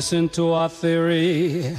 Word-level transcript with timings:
listen 0.00 0.30
to 0.30 0.52
our 0.52 0.70
theory 0.70 1.76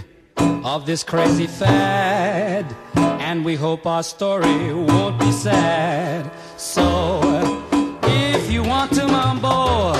of 0.64 0.86
this 0.86 1.04
crazy 1.04 1.48
fad, 1.48 2.64
and 2.96 3.44
we 3.44 3.56
hope 3.56 3.88
our 3.88 4.04
story 4.04 4.72
won't 4.72 5.20
be 5.20 5.32
sad. 5.32 6.32
So, 6.56 6.86
if 8.04 8.52
you 8.52 8.62
want 8.62 8.94
to 8.94 9.08
mambo, 9.08 9.96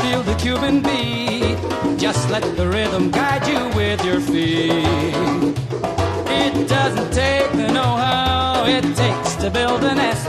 feel 0.00 0.22
the 0.22 0.34
Cuban 0.40 0.80
beat. 0.80 1.58
Just 1.98 2.30
let 2.30 2.56
the 2.56 2.66
rhythm 2.66 3.10
guide 3.10 3.46
you 3.46 3.62
with 3.76 4.02
your 4.02 4.20
feet. 4.22 5.54
It 6.42 6.68
doesn't 6.70 7.12
take 7.12 7.52
the 7.52 7.70
know-how, 7.70 8.64
it 8.64 8.96
takes 8.96 9.34
to 9.42 9.50
build 9.50 9.84
a 9.84 9.94
nest. 9.94 10.26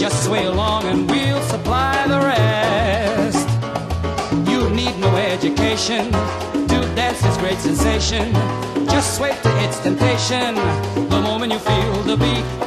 Just 0.00 0.24
sway 0.24 0.44
along 0.44 0.84
and 0.84 1.10
we'll 1.10 1.42
supply 1.42 2.06
the 2.06 2.20
rest. 2.20 2.53
To 5.86 6.92
dance 6.96 7.22
is 7.26 7.36
great 7.36 7.58
sensation. 7.58 8.32
Just 8.86 9.20
wait 9.20 9.34
to 9.42 9.50
its 9.62 9.80
temptation 9.80 10.54
the 11.10 11.20
moment 11.20 11.52
you 11.52 11.58
feel 11.58 12.02
the 12.04 12.16
beat. 12.16 12.63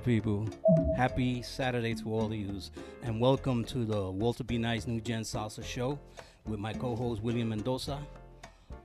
People? 0.00 0.48
Happy 0.96 1.42
Saturday 1.42 1.94
to 1.94 2.12
all 2.12 2.26
of 2.26 2.34
you, 2.34 2.60
and 3.02 3.20
welcome 3.20 3.64
to 3.64 3.84
the 3.84 4.10
Walter 4.10 4.42
B. 4.42 4.56
Nice 4.56 4.86
New 4.86 5.00
Gen 5.00 5.22
Salsa 5.22 5.64
Show 5.64 5.98
with 6.46 6.58
my 6.58 6.72
co 6.72 6.96
host 6.96 7.22
William 7.22 7.50
Mendoza. 7.50 7.98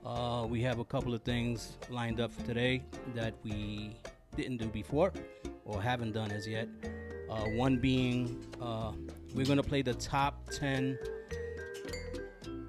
Uh, 0.04 0.46
we 0.48 0.60
have 0.62 0.78
a 0.78 0.84
couple 0.84 1.14
of 1.14 1.22
things 1.22 1.78
lined 1.90 2.20
up 2.20 2.32
for 2.32 2.42
today 2.42 2.82
that 3.14 3.34
we 3.42 3.96
didn't 4.36 4.58
do 4.58 4.66
before 4.66 5.12
or 5.64 5.82
haven't 5.82 6.12
done 6.12 6.30
as 6.30 6.46
yet. 6.46 6.68
Uh, 7.30 7.44
one 7.54 7.78
being, 7.78 8.44
uh, 8.60 8.92
we're 9.34 9.46
going 9.46 9.56
to 9.56 9.68
play 9.68 9.82
the 9.82 9.94
top 9.94 10.48
10 10.50 10.98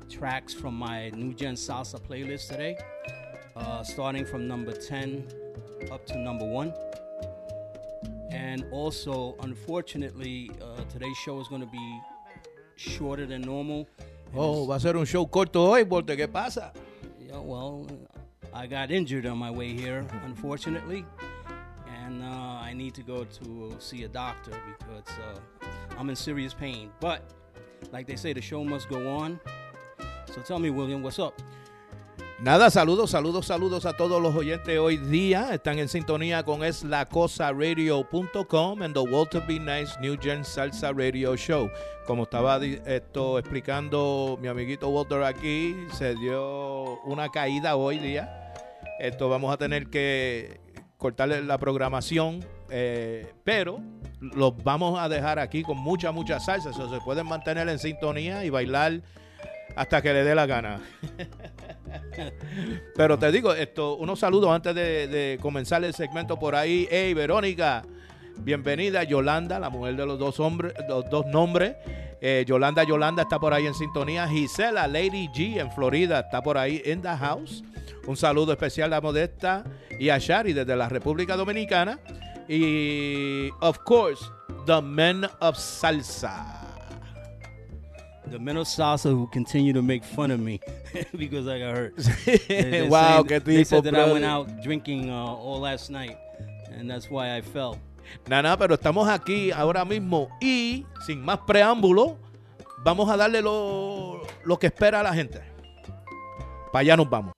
tracks 0.10 0.54
from 0.54 0.74
my 0.74 1.10
New 1.10 1.34
Gen 1.34 1.56
Salsa 1.56 2.00
playlist 2.00 2.48
today, 2.48 2.78
uh, 3.56 3.84
starting 3.84 4.26
from 4.26 4.48
number 4.48 4.72
10 4.72 5.28
up 5.92 6.06
to 6.08 6.18
number 6.18 6.46
1. 6.46 6.74
And 8.38 8.66
also, 8.72 9.36
unfortunately, 9.42 10.52
uh, 10.62 10.84
today's 10.94 11.18
show 11.18 11.40
is 11.40 11.48
going 11.48 11.62
to 11.62 11.68
be 11.68 12.02
shorter 12.76 13.26
than 13.26 13.42
normal. 13.42 13.88
Oh, 14.36 14.68
va 14.68 14.76
a 14.76 14.80
ser 14.80 14.96
un 14.96 15.06
show 15.06 15.26
corto 15.26 15.66
hoy, 15.66 15.84
Walter. 15.84 16.16
¿Qué 16.16 16.32
pasa? 16.32 16.72
Yeah, 17.20 17.40
well, 17.40 17.88
I 18.54 18.68
got 18.68 18.92
injured 18.92 19.26
on 19.26 19.40
my 19.40 19.50
way 19.50 19.74
here, 19.74 20.06
unfortunately, 20.26 21.04
and 22.04 22.22
uh, 22.22 22.62
I 22.62 22.74
need 22.76 22.94
to 22.96 23.02
go 23.02 23.24
to 23.24 23.76
see 23.80 24.04
a 24.04 24.08
doctor 24.08 24.52
because 24.78 25.10
uh, 25.18 25.68
I'm 25.98 26.08
in 26.12 26.16
serious 26.16 26.54
pain. 26.54 26.92
But, 27.00 27.24
like 27.92 28.06
they 28.06 28.18
say, 28.18 28.34
the 28.34 28.42
show 28.42 28.64
must 28.64 28.88
go 28.88 29.18
on. 29.18 29.40
So 30.28 30.42
tell 30.42 30.60
me, 30.60 30.70
William, 30.70 31.02
what's 31.02 31.18
up? 31.18 31.42
Nada, 32.40 32.70
saludos, 32.70 33.10
saludos, 33.10 33.48
saludos 33.48 33.88
a 33.88 33.94
todos 33.94 34.22
los 34.22 34.36
oyentes 34.36 34.78
hoy 34.78 34.98
día. 34.98 35.56
Están 35.56 35.80
en 35.80 35.90
sintonía 35.90 36.44
con 36.44 36.64
eslacosaradio.com 36.64 38.84
en 38.84 38.94
The 38.94 39.00
Walter 39.00 39.42
B. 39.48 39.60
Nice 39.60 40.00
New 40.00 40.20
Gen 40.22 40.46
Salsa 40.46 40.94
Radio 40.94 41.36
Show. 41.36 41.72
Como 42.06 42.22
estaba 42.24 42.64
esto 42.64 43.40
explicando 43.40 44.38
mi 44.40 44.50
amiguito 44.50 44.88
Walter 44.90 45.24
aquí, 45.24 45.76
se 45.94 46.14
dio 46.14 47.02
una 47.06 47.30
caída 47.30 47.76
hoy 47.76 47.98
día. 47.98 48.54
Esto 49.00 49.30
vamos 49.30 49.52
a 49.52 49.58
tener 49.58 49.90
que 49.90 50.62
cortarle 51.00 51.42
la 51.42 51.58
programación, 51.58 52.46
eh, 52.70 53.34
pero 53.44 53.82
los 54.22 54.64
vamos 54.64 55.00
a 55.00 55.10
dejar 55.10 55.40
aquí 55.40 55.64
con 55.64 55.80
mucha, 55.80 56.12
mucha 56.12 56.40
salsa. 56.40 56.72
So, 56.72 56.88
se 56.88 57.02
pueden 57.02 57.26
mantener 57.26 57.68
en 57.68 57.80
sintonía 57.80 58.46
y 58.46 58.52
bailar 58.52 59.02
hasta 59.76 60.04
que 60.04 60.14
le 60.14 60.24
dé 60.24 60.36
la 60.36 60.46
gana. 60.46 60.82
Pero 62.96 63.18
te 63.18 63.32
digo, 63.32 63.54
esto, 63.54 63.96
unos 63.96 64.20
saludos 64.20 64.52
antes 64.52 64.74
de, 64.76 65.38
comenzar 65.42 65.84
el 65.84 65.94
segmento 65.94 66.38
por 66.38 66.56
ahí. 66.56 66.88
Hey, 66.90 67.14
Verónica, 67.14 67.84
bienvenida. 68.40 69.04
Yolanda, 69.04 69.60
la 69.60 69.70
mujer 69.70 69.96
de 69.96 70.06
los 70.06 70.20
dos 70.20 70.40
hombres, 70.40 70.74
los 70.88 71.10
dos 71.10 71.26
nombres. 71.28 71.76
Eh, 72.20 72.46
Yolanda, 72.48 72.84
Yolanda 72.84 73.24
está 73.24 73.40
por 73.40 73.54
ahí 73.54 73.68
en 73.68 73.74
sintonía. 73.74 74.28
Gisela, 74.28 74.88
Lady 74.88 75.28
G 75.30 75.60
en 75.60 75.72
Florida, 75.72 76.22
está 76.22 76.42
por 76.42 76.58
ahí 76.58 76.82
in 76.86 77.02
the 77.02 77.10
house. 77.10 77.64
Un 78.08 78.16
saludo 78.16 78.54
especial 78.54 78.94
a 78.94 79.02
Modesta 79.02 79.64
y 80.00 80.10
a 80.10 80.18
Shari 80.18 80.54
desde 80.54 80.76
la 80.76 80.90
República 80.90 81.36
Dominicana. 81.36 82.00
Y, 82.48 83.50
of 83.60 83.80
course, 83.80 84.26
the 84.66 84.82
men 84.82 85.26
of 85.42 85.58
salsa. 85.58 86.67
The 88.30 88.40
men 88.40 88.58
of 88.58 88.68
salsa 88.68 89.10
who 89.10 89.28
continue 89.28 89.74
to 89.74 89.82
make 89.82 90.04
fun 90.04 90.32
of 90.32 90.40
me 90.40 90.60
because 91.18 91.48
I 91.48 91.60
got 91.60 91.76
hurt. 91.76 91.96
They- 92.26 92.38
they 92.48 92.88
wow, 92.90 93.24
say- 93.24 93.40
qué 93.40 93.44
They 93.44 93.64
said 93.64 93.84
that 93.86 93.96
I 93.96 94.12
went 94.12 94.24
brother. 94.24 94.26
out 94.26 94.62
drinking 94.64 95.10
uh, 95.10 95.16
all 95.16 95.60
last 95.62 95.90
night, 95.90 96.18
and 96.72 96.90
that's 96.90 97.10
why 97.10 97.36
I 97.38 97.42
fell. 97.42 97.78
Nada, 98.28 98.56
pero 98.58 98.76
estamos 98.76 99.08
aquí 99.10 99.52
ahora 99.52 99.84
mismo 99.86 100.30
y 100.42 100.86
sin 101.06 101.22
más 101.24 101.40
preámbulo, 101.46 102.18
vamos 102.84 103.10
a 103.10 103.18
darle 103.18 103.42
lo, 103.42 104.22
lo 104.46 104.58
que 104.58 104.68
espera 104.68 105.04
la 105.04 105.14
gente. 105.14 105.42
Para 106.72 106.82
allá 106.82 106.96
nos 106.98 107.10
vamos. 107.10 107.34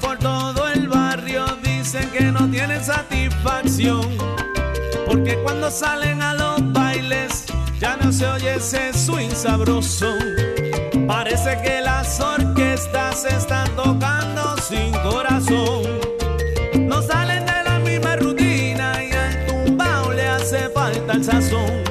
por 0.00 0.18
todo 0.18 0.66
el 0.68 0.88
barrio 0.88 1.44
dicen 1.62 2.10
que 2.10 2.24
no 2.24 2.50
tienen 2.50 2.82
satisfacción. 2.84 4.02
Porque 5.06 5.38
cuando 5.44 5.70
salen 5.70 6.20
a 6.22 6.34
los 6.34 6.72
bailes 6.72 7.44
ya 7.78 7.96
no 7.96 8.10
se 8.10 8.26
oye 8.26 8.56
ese 8.56 8.92
swing 8.92 9.30
sabroso. 9.30 10.12
Parece 11.06 11.56
que 11.62 11.80
las 11.80 12.18
orquestas 12.18 13.26
están 13.26 13.68
tocando 13.76 14.56
sin 14.56 14.90
corazón. 15.08 16.00
No 16.80 17.00
salen 17.00 17.46
de 17.46 17.62
la 17.64 17.78
misma 17.78 18.16
rutina 18.16 19.04
y 19.04 19.12
al 19.12 19.46
tumbao 19.46 20.12
le 20.12 20.26
hace 20.26 20.68
falta 20.70 21.12
el 21.12 21.24
sazón. 21.24 21.83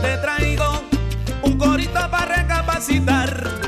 Te 0.00 0.16
traigo 0.18 0.82
un 1.42 1.58
corito 1.58 2.10
para 2.10 2.36
recapacitar. 2.36 3.65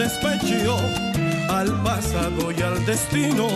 despecho 0.00 0.78
al 1.50 1.70
pasado 1.82 2.50
y 2.56 2.62
al 2.62 2.86
destino. 2.86 3.48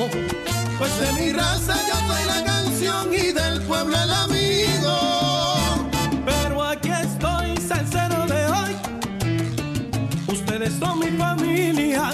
Pues 0.79 0.93
de 1.01 1.13
mi 1.15 1.33
raza 1.33 1.75
yo 1.89 1.97
soy 2.07 2.25
la 2.27 2.45
canción 2.45 3.15
y 3.15 3.33
del 3.33 3.63
pueblo 3.63 3.97
el 3.97 4.13
amigo. 4.13 4.97
Pero 6.27 6.63
aquí 6.63 6.91
estoy, 6.91 7.57
sincero 7.57 8.27
de 8.27 8.47
hoy. 8.47 8.77
Ustedes 10.29 10.75
son 10.79 10.99
mi 10.99 11.11
familia. 11.17 12.13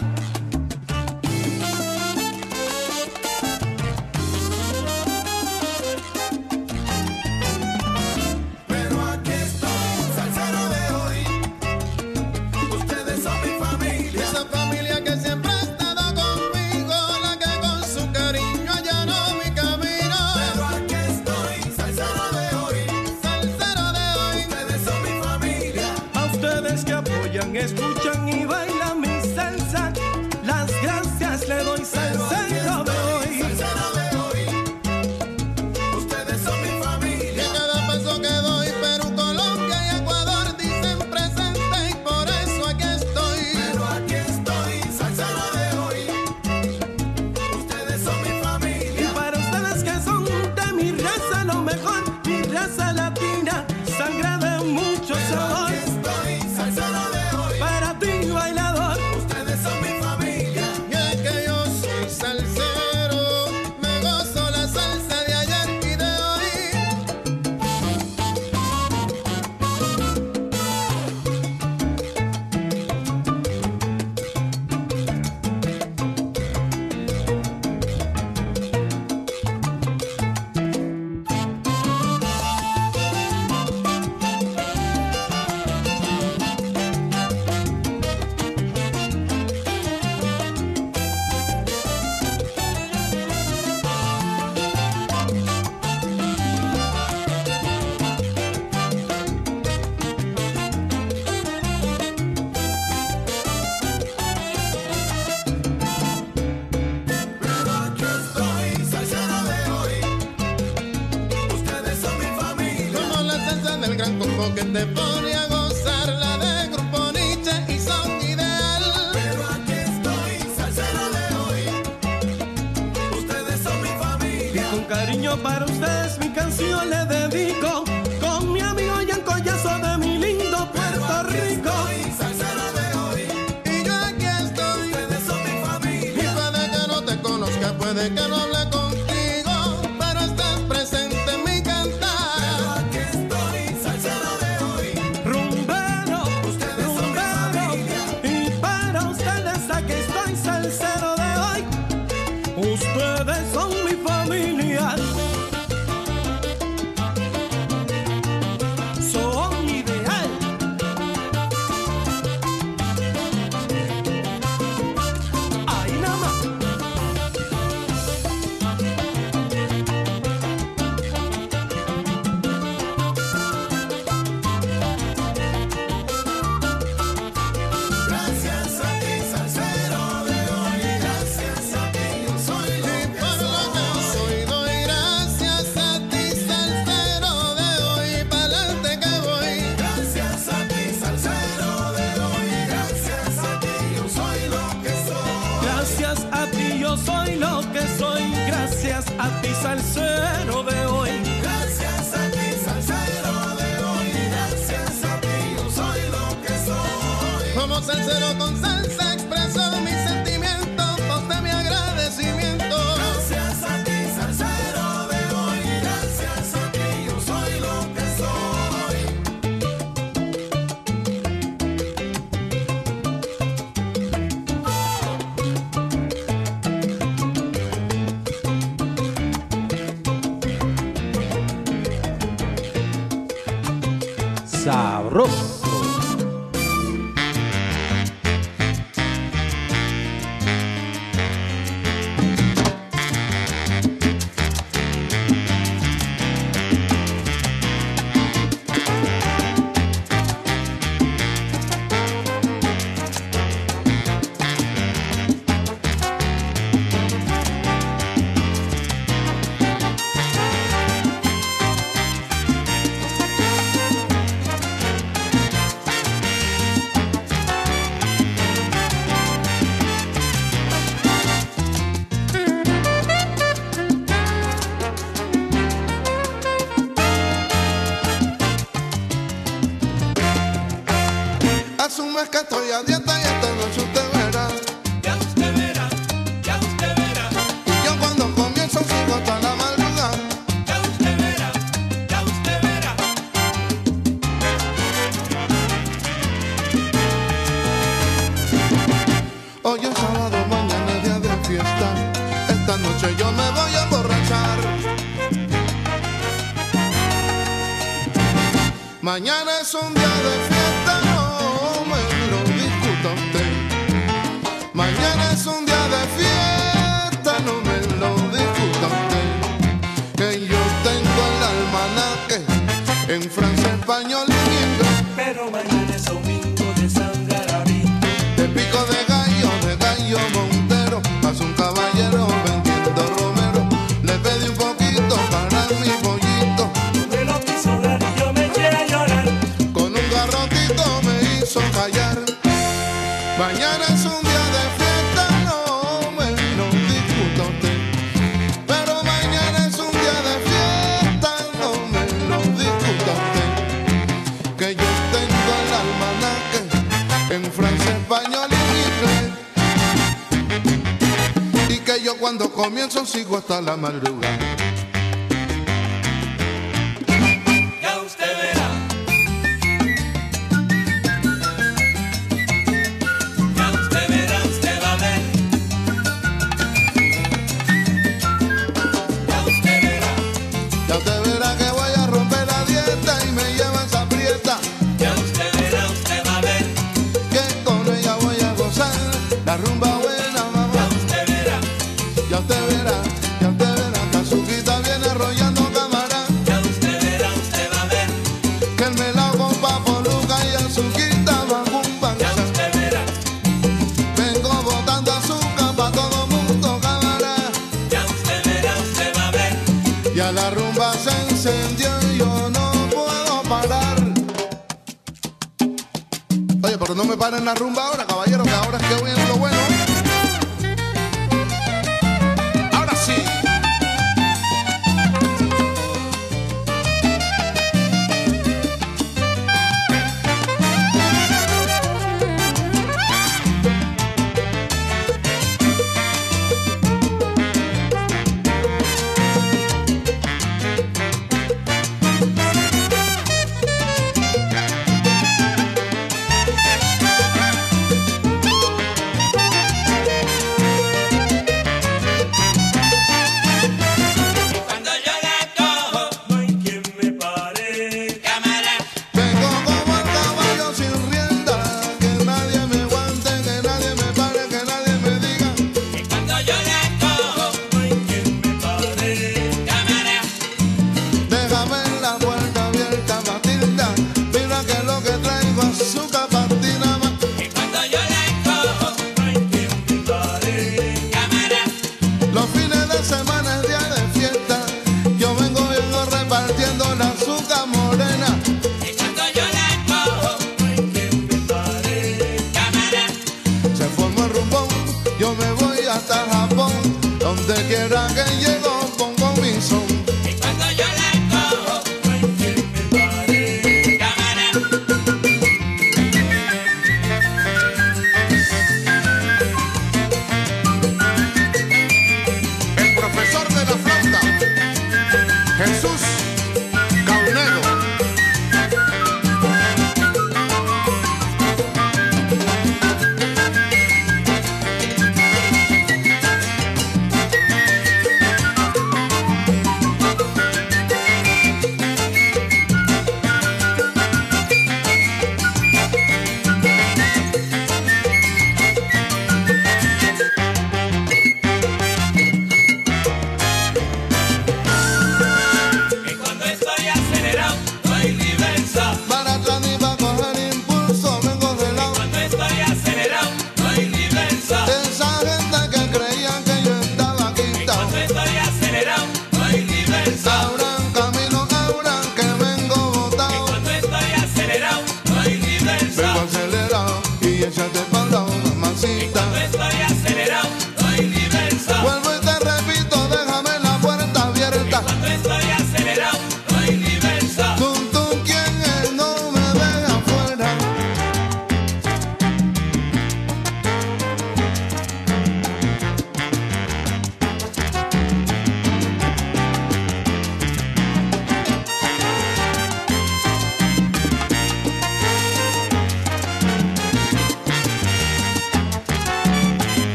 Comienzo 363.40 363.54
sigo 363.54 363.60
hasta 363.60 363.60
la 363.62 363.76
madrugada. 363.76 364.39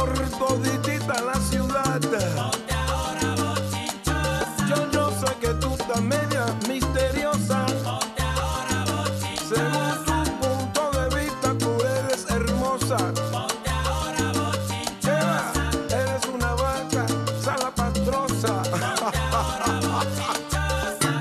por 0.00 0.12
toditita 0.38 1.20
la 1.22 1.34
ciudad. 1.34 2.00
Ponte 2.00 2.74
ahora 2.88 3.34
bochinchosa. 3.36 4.66
Yo 4.68 4.86
no 4.92 5.10
sé 5.10 5.34
que 5.40 5.48
tú 5.60 5.74
estás 5.74 6.00
media 6.00 6.46
misteriosa. 6.68 7.66
Ponte 7.84 8.22
ahora 8.22 8.84
bochinchosa. 8.90 9.54
Según 9.54 9.96
tu 10.06 10.16
punto 10.40 10.82
de 10.98 11.04
vista, 11.20 11.48
tú 11.58 11.70
eres 11.98 12.22
hermosa. 12.30 12.96
Ponte 13.34 13.70
ahora 13.70 14.26
bochinchosa. 14.40 15.52
Eres 15.90 16.24
una 16.34 16.54
vaca, 16.54 17.04
sala 17.42 17.70
pastrosa. 17.74 18.62
Ponte 18.62 19.18
ahora 19.32 19.80
bochinchosa. 19.86 21.12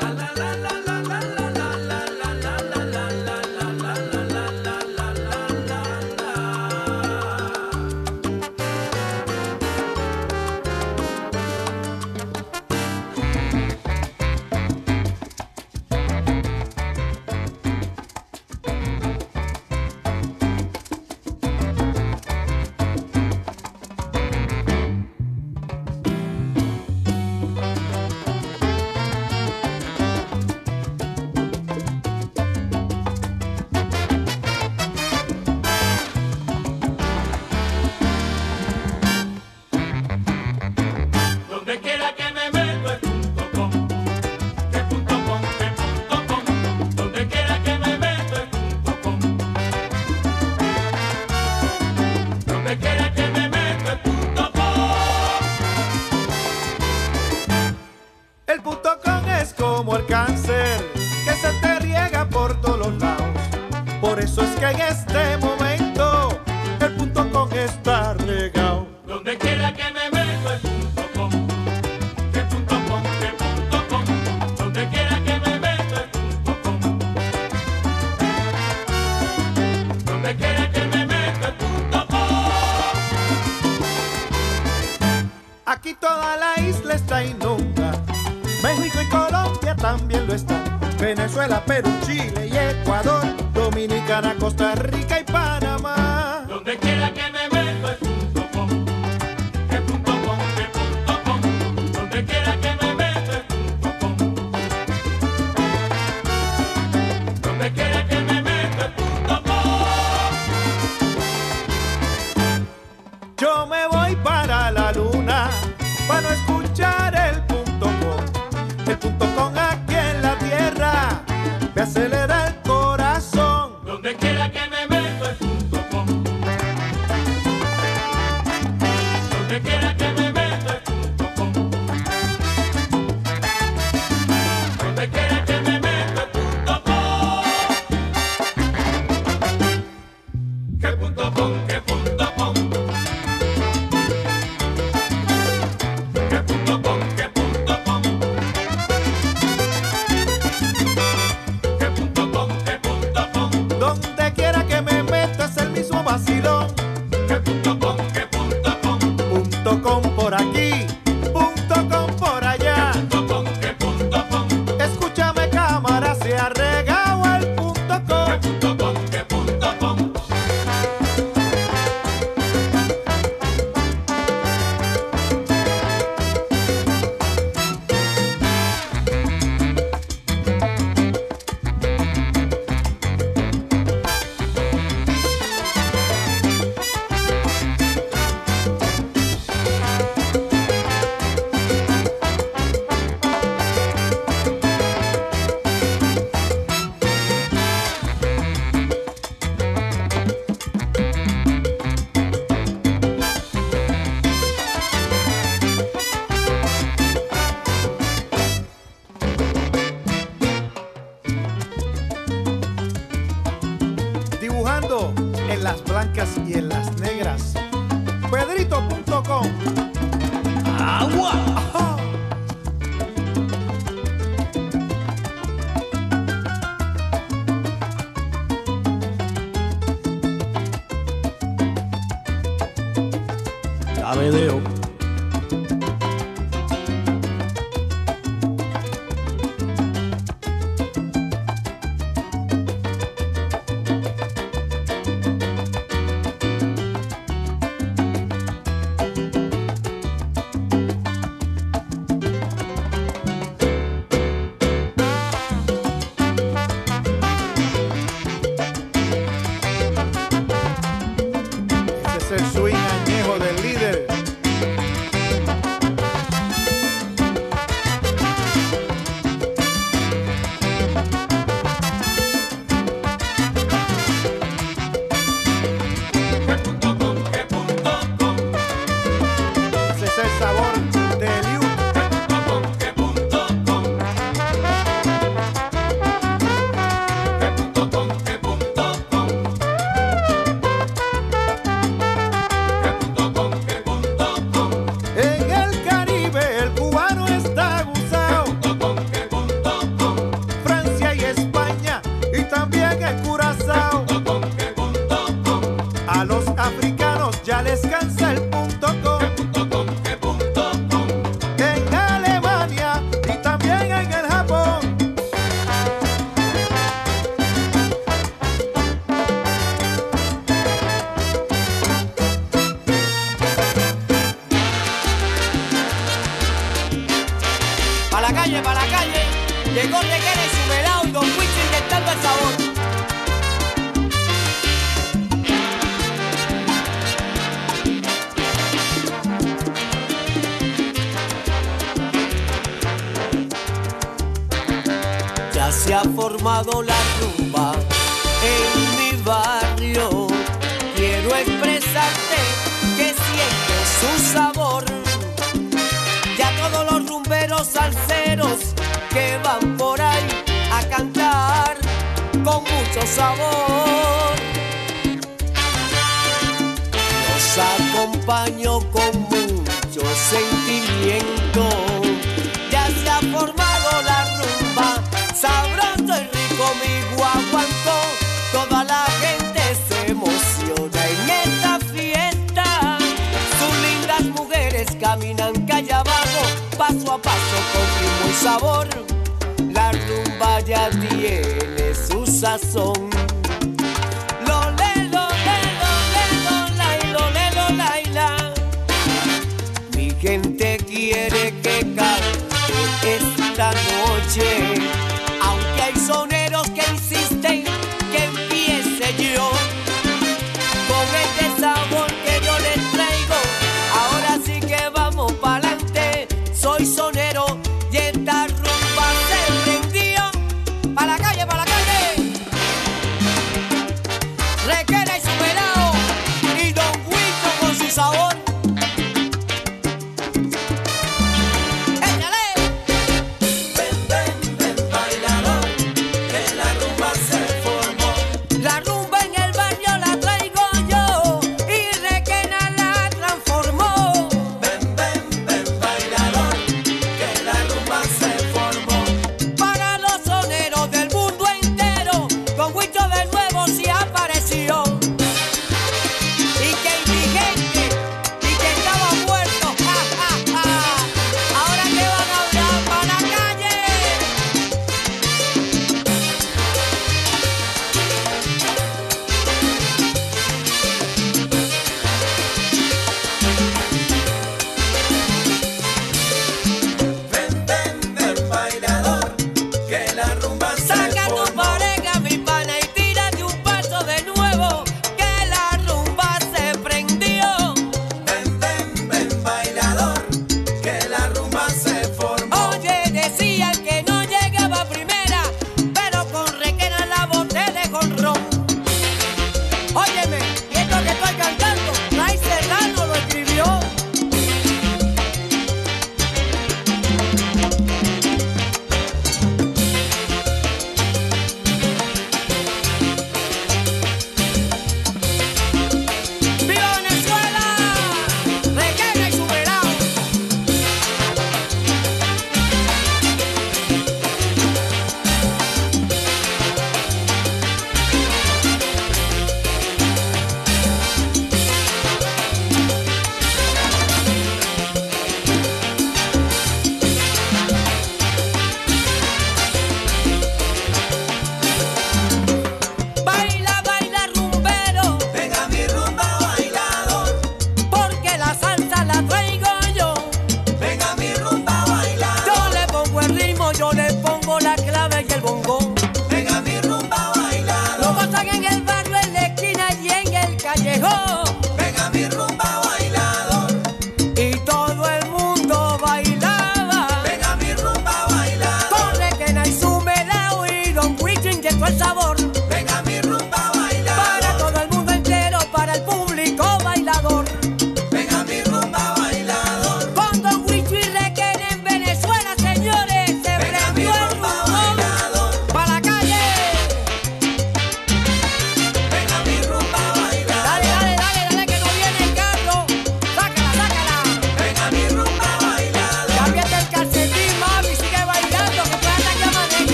la 0.00 0.10
la 0.12 0.28
la 0.36 0.49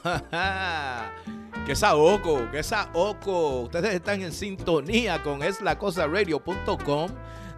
que 1.67 1.77
saoco, 1.77 2.51
que 2.51 2.63
saoco. 2.63 3.63
Ustedes 3.63 3.95
están 3.95 4.23
en 4.23 4.33
sintonía 4.33 5.23
con 5.23 5.43
eslacosaradio.com, 5.43 7.11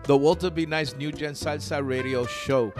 The 0.06 0.12
Walter 0.12 0.50
B. 0.50 0.66
Nice 0.66 0.96
New 0.96 1.10
Gen 1.16 1.34
Salsa 1.34 1.80
Radio 1.80 2.26
Show. 2.26 2.72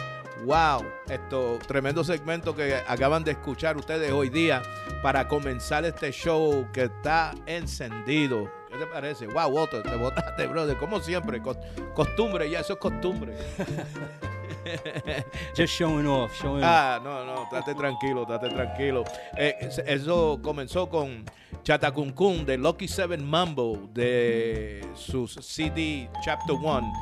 Wow, 0.45 0.85
esto 1.09 1.59
tremendo 1.69 2.03
segmento 2.03 2.55
que 2.55 2.75
acaban 2.89 3.23
de 3.23 3.31
escuchar 3.33 3.77
ustedes 3.77 4.11
hoy 4.11 4.29
día 4.29 4.61
para 5.03 5.29
comenzar 5.29 5.85
este 5.85 6.11
show 6.11 6.67
que 6.73 6.85
está 6.85 7.33
encendido. 7.47 8.51
¿Qué 8.69 8.77
te 8.79 8.87
parece? 8.87 9.27
Wow, 9.29 9.49
Walter, 9.51 9.83
te 9.83 9.95
botaste, 9.97 10.47
brother. 10.49 10.77
Como 10.79 10.99
siempre, 11.01 11.41
cos- 11.41 11.59
costumbre, 11.95 12.51
ya 12.51 12.61
eso 12.61 12.73
es 12.73 12.79
costumbre. 12.81 13.37
Just 15.57 15.75
showing 15.75 16.07
off, 16.07 16.33
Ah, 16.63 17.01
no, 17.03 17.25
no, 17.25 17.43
estate 17.45 17.75
tranquilo, 17.75 18.23
estate 18.23 18.49
tranquilo. 18.51 19.05
Eh, 19.37 19.55
es- 19.61 19.79
eso 19.79 20.39
comenzó 20.43 20.89
con 20.89 21.25
Chatacuncún 21.63 22.45
de 22.45 22.59
Lucky 22.59 22.89
Seven 22.89 23.25
Mambo 23.25 23.89
de 23.93 24.85
su 24.95 25.27
CD 25.29 26.09
Chapter 26.25 26.57
1, 26.57 26.93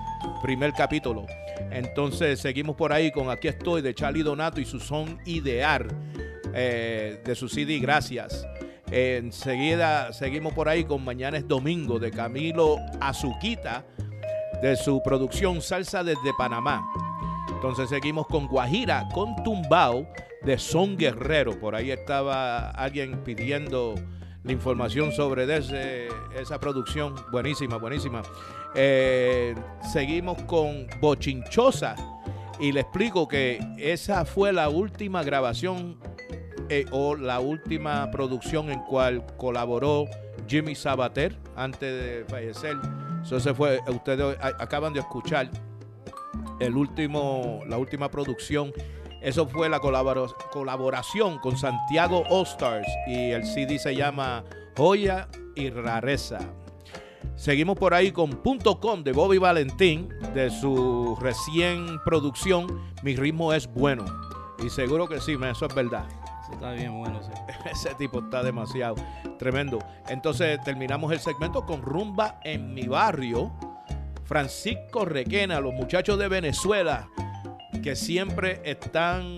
primer 0.42 0.72
capítulo. 0.72 1.26
Entonces 1.70 2.40
seguimos 2.40 2.76
por 2.76 2.92
ahí 2.92 3.10
con 3.10 3.30
Aquí 3.30 3.48
estoy 3.48 3.82
de 3.82 3.94
Charlie 3.94 4.22
Donato 4.22 4.60
y 4.60 4.64
su 4.64 4.80
son 4.80 5.18
idear 5.26 5.86
eh, 6.54 7.20
de 7.24 7.34
su 7.34 7.48
CD 7.48 7.78
Gracias. 7.78 8.46
enseguida 8.90 10.12
seguimos 10.12 10.52
por 10.52 10.68
ahí 10.68 10.84
con 10.84 11.04
Mañana 11.04 11.36
es 11.38 11.46
Domingo 11.46 11.98
de 11.98 12.10
Camilo 12.10 12.76
Azuquita 13.00 13.84
de 14.62 14.76
su 14.76 15.00
producción 15.02 15.62
Salsa 15.62 16.02
desde 16.04 16.32
Panamá. 16.36 16.82
Entonces 17.60 17.90
seguimos 17.90 18.26
con 18.26 18.46
Guajira, 18.46 19.06
con 19.12 19.36
Tumbao 19.44 20.06
de 20.40 20.58
Son 20.58 20.96
Guerrero. 20.96 21.60
Por 21.60 21.74
ahí 21.74 21.90
estaba 21.90 22.70
alguien 22.70 23.22
pidiendo 23.22 23.96
la 24.44 24.52
información 24.52 25.12
sobre 25.12 25.44
esa 26.40 26.58
producción. 26.58 27.14
Buenísima, 27.30 27.76
buenísima. 27.76 28.22
Eh, 28.74 29.54
seguimos 29.92 30.40
con 30.44 30.86
Bochinchosa. 31.02 31.96
Y 32.58 32.72
le 32.72 32.80
explico 32.80 33.28
que 33.28 33.60
esa 33.76 34.24
fue 34.24 34.54
la 34.54 34.70
última 34.70 35.22
grabación 35.22 35.98
eh, 36.70 36.86
o 36.92 37.14
la 37.14 37.40
última 37.40 38.10
producción 38.10 38.70
en 38.70 38.80
cual 38.84 39.26
colaboró 39.36 40.06
Jimmy 40.48 40.74
Sabater 40.74 41.36
antes 41.56 41.80
de 41.80 42.24
fallecer. 42.26 42.78
Se 43.22 43.52
fue, 43.52 43.80
ustedes 43.86 44.38
acaban 44.40 44.94
de 44.94 45.00
escuchar 45.00 45.50
el 46.60 46.76
último, 46.76 47.60
la 47.66 47.78
última 47.78 48.10
producción. 48.10 48.72
Eso 49.22 49.46
fue 49.46 49.68
la 49.68 49.80
colaboración 49.80 51.38
con 51.38 51.56
Santiago 51.56 52.24
All 52.30 52.46
Stars 52.46 52.88
y 53.06 53.30
el 53.30 53.44
CD 53.44 53.78
se 53.78 53.94
llama 53.94 54.44
Joya 54.76 55.28
y 55.54 55.68
Rareza. 55.70 56.38
Seguimos 57.36 57.78
por 57.78 57.94
ahí 57.94 58.12
con 58.12 58.30
Punto 58.30 58.80
.com 58.80 59.02
de 59.02 59.12
Bobby 59.12 59.38
Valentín 59.38 60.08
de 60.34 60.50
su 60.50 61.16
recién 61.20 61.98
producción 62.04 62.66
Mi 63.02 63.16
ritmo 63.16 63.52
es 63.52 63.66
bueno. 63.66 64.04
Y 64.62 64.68
seguro 64.68 65.08
que 65.08 65.20
sí, 65.20 65.38
eso 65.42 65.66
es 65.66 65.74
verdad. 65.74 66.06
Eso 66.42 66.52
está 66.52 66.72
bien 66.72 66.98
bueno, 66.98 67.22
sí. 67.22 67.30
Ese 67.70 67.94
tipo 67.94 68.20
está 68.20 68.42
demasiado 68.42 68.96
tremendo. 69.38 69.78
Entonces 70.08 70.60
terminamos 70.64 71.12
el 71.12 71.20
segmento 71.20 71.64
con 71.64 71.80
Rumba 71.80 72.40
en 72.44 72.74
mi 72.74 72.86
barrio. 72.86 73.50
Francisco 74.30 75.04
Requena, 75.04 75.58
los 75.58 75.74
muchachos 75.74 76.16
de 76.16 76.28
Venezuela, 76.28 77.08
que 77.82 77.96
siempre 77.96 78.60
están 78.64 79.36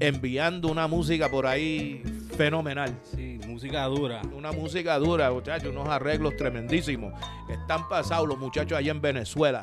enviando 0.00 0.66
una 0.66 0.88
música 0.88 1.30
por 1.30 1.46
ahí 1.46 2.02
fenomenal. 2.36 2.92
Sí, 3.04 3.38
música 3.46 3.84
dura. 3.84 4.20
Una 4.36 4.50
música 4.50 4.98
dura, 4.98 5.30
muchachos, 5.30 5.70
unos 5.70 5.88
arreglos 5.88 6.36
tremendísimos. 6.36 7.14
Están 7.48 7.88
pasados 7.88 8.26
los 8.26 8.36
muchachos 8.36 8.76
allá 8.76 8.90
en 8.90 9.00
Venezuela. 9.00 9.62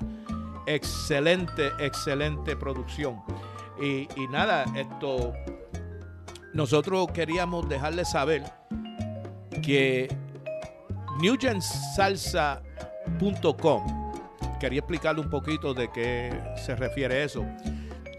Excelente, 0.66 1.72
excelente 1.78 2.56
producción. 2.56 3.22
Y, 3.82 4.08
y 4.16 4.30
nada, 4.30 4.64
esto, 4.78 5.34
nosotros 6.54 7.12
queríamos 7.12 7.68
dejarles 7.68 8.12
saber 8.12 8.44
que 9.62 10.08
newgensalsa.com, 11.20 14.01
quería 14.62 14.80
explicarle 14.80 15.20
un 15.22 15.30
poquito 15.30 15.74
de 15.74 15.92
qué 15.92 16.32
se 16.56 16.76
refiere 16.76 17.24
eso, 17.24 17.44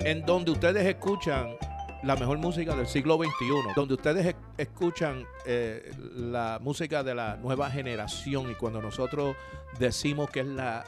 en 0.01 0.26
donde 0.26 0.51
ustedes 0.51 0.84
escuchan 0.84 1.55
la 2.03 2.16
mejor 2.16 2.38
música 2.38 2.74
del 2.74 2.88
siglo 2.88 3.16
XXI, 3.16 3.30
donde 3.76 3.95
ustedes 3.95 4.34
escuchan 4.59 5.24
eh, 5.47 5.93
la 6.16 6.59
música 6.61 7.05
de 7.05 7.14
la 7.14 7.36
nueva 7.36 7.70
generación 7.70 8.51
y 8.51 8.55
cuando 8.57 8.82
nosotros 8.82 9.36
decimos 9.78 10.28
que 10.30 10.40
es 10.40 10.47
la 10.47 10.84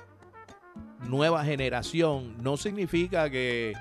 nueva 1.07 1.45
generación, 1.45 2.43
no 2.43 2.57
significa 2.57 3.31
que 3.31 3.75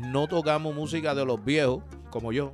no 0.00 0.26
tocamos 0.28 0.74
música 0.74 1.14
de 1.14 1.26
los 1.26 1.44
viejos, 1.44 1.82
como 2.10 2.32
yo. 2.32 2.52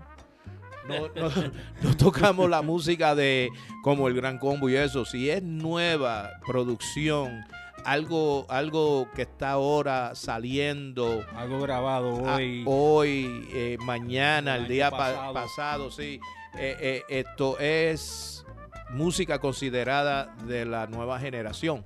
No, 0.89 1.09
no- 1.15 1.31
no 1.83 1.97
tocamos 1.97 2.51
la 2.51 2.61
música 2.61 3.15
de 3.15 3.51
como 3.85 4.09
el 4.09 4.15
Gran 4.15 4.39
Combo 4.39 4.69
y 4.69 4.75
eso. 4.77 5.05
Si 5.05 5.31
es 5.31 5.43
nueva 5.45 6.31
producción, 6.47 7.45
algo, 7.85 8.47
algo 8.49 9.09
que 9.15 9.23
está 9.23 9.51
ahora 9.53 10.15
saliendo. 10.15 11.25
Algo 11.37 11.61
grabado 11.61 12.29
a- 12.29 12.37
hoy. 12.37 12.63
hoy, 12.67 13.49
eh, 13.53 13.77
mañana, 13.81 14.57
el, 14.57 14.63
El 14.63 14.69
día 14.69 14.91
pa- 14.91 15.33
pasado. 15.33 15.91
sí. 15.91 16.21
Eh, 16.57 16.77
eh, 16.81 17.03
esto 17.09 17.59
es 17.59 18.45
música 18.91 19.39
considerada 19.41 20.35
de 20.47 20.65
la 20.65 20.87
nueva 20.87 21.19
generación. 21.19 21.85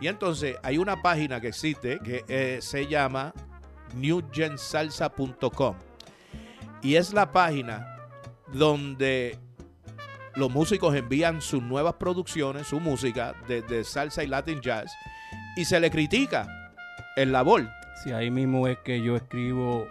Y 0.00 0.06
entonces 0.08 0.56
hay 0.62 0.78
una 0.78 1.02
página 1.02 1.40
que 1.40 1.48
existe 1.48 1.98
que 2.00 2.58
se 2.62 2.86
llama 2.86 3.32
newgensalsa.com. 3.94 5.76
Y 6.82 6.94
es 6.96 7.12
la 7.12 7.32
página 7.32 7.96
donde 8.52 9.38
los 10.34 10.50
músicos 10.50 10.94
envían 10.94 11.42
sus 11.42 11.62
nuevas 11.62 11.94
producciones, 11.94 12.66
su 12.68 12.80
música 12.80 13.34
de 13.48 13.84
salsa 13.84 14.22
y 14.22 14.26
latin 14.28 14.60
jazz, 14.60 14.90
y 15.56 15.64
se 15.64 15.80
le 15.80 15.90
critica 15.90 16.72
el 17.16 17.32
labor. 17.32 17.68
Sí, 18.02 18.12
ahí 18.12 18.30
mismo 18.30 18.68
es 18.68 18.78
que 18.78 19.02
yo 19.02 19.16
escribo. 19.16 19.88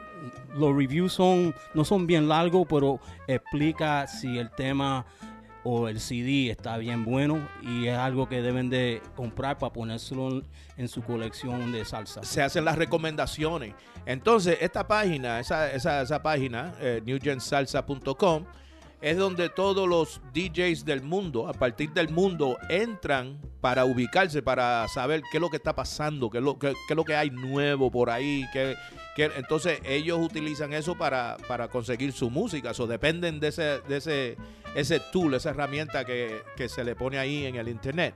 Los 0.55 0.75
reviews 0.75 1.13
son 1.13 1.53
no 1.73 1.85
son 1.85 2.07
bien 2.07 2.27
largos, 2.27 2.65
pero 2.69 2.99
explica 3.27 4.07
si 4.07 4.37
el 4.37 4.49
tema 4.49 5.05
o 5.69 5.89
el 5.89 5.99
CD 5.99 6.49
está 6.49 6.77
bien 6.77 7.03
bueno 7.03 7.45
y 7.61 7.87
es 7.87 7.97
algo 7.97 8.29
que 8.29 8.41
deben 8.41 8.69
de 8.69 9.01
comprar 9.17 9.57
para 9.57 9.73
ponérselo 9.73 10.41
en, 10.77 10.87
su 10.87 11.03
colección 11.03 11.73
de 11.73 11.83
salsa. 11.83 12.23
se 12.23 12.41
hacen 12.41 12.63
las 12.63 12.77
recomendaciones. 12.77 13.75
Entonces, 14.05 14.57
esta 14.61 14.87
página, 14.87 15.41
esa, 15.41 15.69
esa, 15.69 16.01
esa 16.01 16.23
página, 16.23 16.73
eh, 16.79 17.01
newgensalsa.com, 17.05 18.45
es 19.01 19.17
donde 19.17 19.49
todos 19.49 19.87
los 19.87 20.21
DJs 20.33 20.83
del 20.85 21.01
mundo, 21.03 21.47
a 21.47 21.53
partir 21.53 21.91
del 21.91 22.09
mundo, 22.09 22.57
entran 22.69 23.39
para 23.61 23.85
ubicarse, 23.85 24.41
para 24.41 24.87
saber 24.87 25.21
qué 25.31 25.37
es 25.37 25.41
lo 25.41 25.49
que 25.49 25.57
está 25.57 25.75
pasando, 25.75 26.29
qué 26.29 26.39
es 26.39 26.43
lo, 26.43 26.57
qué, 26.57 26.69
qué 26.87 26.93
es 26.93 26.95
lo 26.95 27.05
que 27.05 27.15
hay 27.15 27.29
nuevo 27.29 27.91
por 27.91 28.09
ahí. 28.09 28.45
Qué, 28.53 28.75
qué- 29.15 29.31
entonces, 29.37 29.79
ellos 29.83 30.17
utilizan 30.19 30.73
eso 30.73 30.95
para, 30.97 31.37
para 31.47 31.67
conseguir 31.67 32.11
su 32.11 32.29
música. 32.29 32.71
O 32.77 32.87
dependen 32.87 33.39
de 33.39 33.49
ese, 33.49 33.79
de 33.87 33.97
ese, 33.97 34.37
ese 34.75 34.99
tool, 35.11 35.33
esa 35.35 35.51
herramienta 35.51 36.03
que, 36.05 36.41
que 36.55 36.67
se 36.67 36.83
le 36.83 36.95
pone 36.95 37.19
ahí 37.19 37.45
en 37.45 37.55
el 37.55 37.67
internet. 37.67 38.15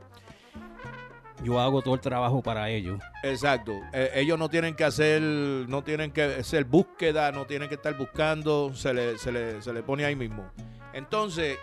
Yo 1.43 1.59
hago 1.59 1.81
todo 1.81 1.95
el 1.95 2.01
trabajo 2.01 2.41
para 2.41 2.69
ellos. 2.69 3.01
Exacto. 3.23 3.79
Eh, 3.93 4.11
ellos 4.15 4.37
no 4.37 4.49
tienen 4.49 4.75
que 4.75 4.83
hacer, 4.83 5.21
no 5.21 5.83
tienen 5.83 6.11
que 6.11 6.23
hacer 6.23 6.65
búsqueda, 6.65 7.31
no 7.31 7.45
tienen 7.45 7.67
que 7.67 7.75
estar 7.75 7.97
buscando, 7.97 8.73
se 8.75 8.93
le, 8.93 9.17
se 9.17 9.31
le, 9.31 9.61
se 9.61 9.73
le 9.73 9.81
pone 9.81 10.05
ahí 10.05 10.15
mismo. 10.15 10.51
Entonces, 10.93 11.57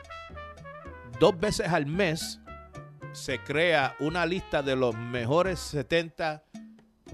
dos 1.20 1.38
veces 1.38 1.68
al 1.68 1.86
mes 1.86 2.40
se 3.12 3.38
crea 3.38 3.94
una 4.00 4.26
lista 4.26 4.62
de 4.62 4.76
los 4.76 4.96
mejores 4.96 5.58
70 5.60 6.44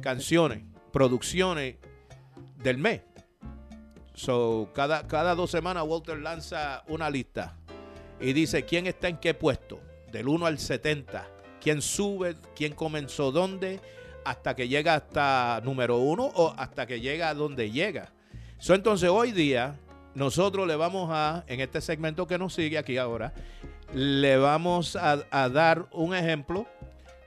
canciones, 0.01 0.63
producciones 0.93 1.77
del 2.57 2.79
mes. 2.79 3.03
So, 4.15 4.71
cada, 4.75 5.07
cada 5.07 5.35
dos 5.35 5.51
semanas 5.51 5.85
Walter 5.87 6.19
lanza 6.19 6.85
una 6.89 7.11
lista 7.11 7.57
y 8.21 8.33
dice 8.33 8.65
quién 8.65 8.87
está 8.87 9.09
en 9.09 9.19
qué 9.19 9.35
puesto, 9.35 9.81
del 10.13 10.29
1 10.29 10.47
al 10.47 10.59
70, 10.59 11.29
quién 11.65 11.81
sube, 11.81 12.37
quién 12.55 12.75
comenzó 12.75 13.33
dónde, 13.33 13.81
hasta 14.23 14.55
que 14.55 14.69
llega 14.69 14.95
hasta 14.95 15.63
número 15.65 15.97
uno 15.97 16.31
o 16.35 16.55
hasta 16.59 16.87
que 16.87 17.01
llega 17.01 17.31
a 17.31 17.35
donde 17.35 17.71
llega. 17.71 18.13
Entonces 18.69 19.09
hoy 19.09 19.33
día 19.33 19.81
nosotros 20.15 20.69
le 20.69 20.77
vamos 20.77 21.09
a, 21.11 21.43
en 21.47 21.61
este 21.61 21.81
segmento 21.81 22.27
que 22.27 22.37
nos 22.37 22.53
sigue 22.53 22.77
aquí 22.77 22.99
ahora, 22.99 23.33
le 23.95 24.37
vamos 24.37 24.95
a, 24.95 25.25
a 25.31 25.49
dar 25.49 25.89
un 25.91 26.15
ejemplo 26.15 26.67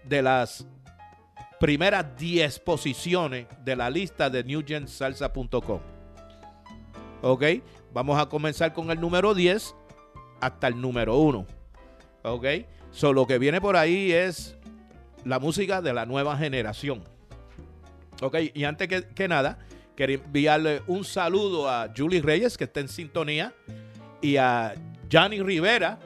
de 0.03 0.21
las 0.21 0.67
primeras 1.59 2.15
10 2.15 2.59
posiciones 2.59 3.47
de 3.65 3.75
la 3.75 3.89
lista 3.89 4.29
de 4.29 4.43
newgensalsa.com. 4.43 5.79
Ok, 7.23 7.43
vamos 7.91 8.19
a 8.19 8.29
comenzar 8.29 8.71
con 8.71 8.91
el 8.91 9.01
número 9.01 9.33
10 9.33 9.75
hasta 10.41 10.67
el 10.67 10.79
número 10.79 11.17
1. 11.17 11.47
Ok, 12.21 12.45
so 12.97 13.13
lo 13.13 13.27
que 13.27 13.37
viene 13.37 13.61
por 13.61 13.77
ahí 13.77 14.11
es 14.11 14.57
la 15.23 15.37
música 15.37 15.83
de 15.83 15.93
la 15.93 16.07
nueva 16.07 16.35
generación. 16.35 17.03
Ok, 18.23 18.37
y 18.55 18.63
antes 18.63 18.87
que, 18.87 19.03
que 19.03 19.27
nada, 19.27 19.59
quería 19.95 20.15
enviarle 20.15 20.81
un 20.87 21.03
saludo 21.03 21.69
a 21.69 21.93
Julie 21.95 22.23
Reyes, 22.23 22.57
que 22.57 22.63
está 22.63 22.79
en 22.79 22.87
sintonía, 22.87 23.53
y 24.19 24.37
a 24.37 24.73
Johnny 25.11 25.43
Rivera, 25.43 25.99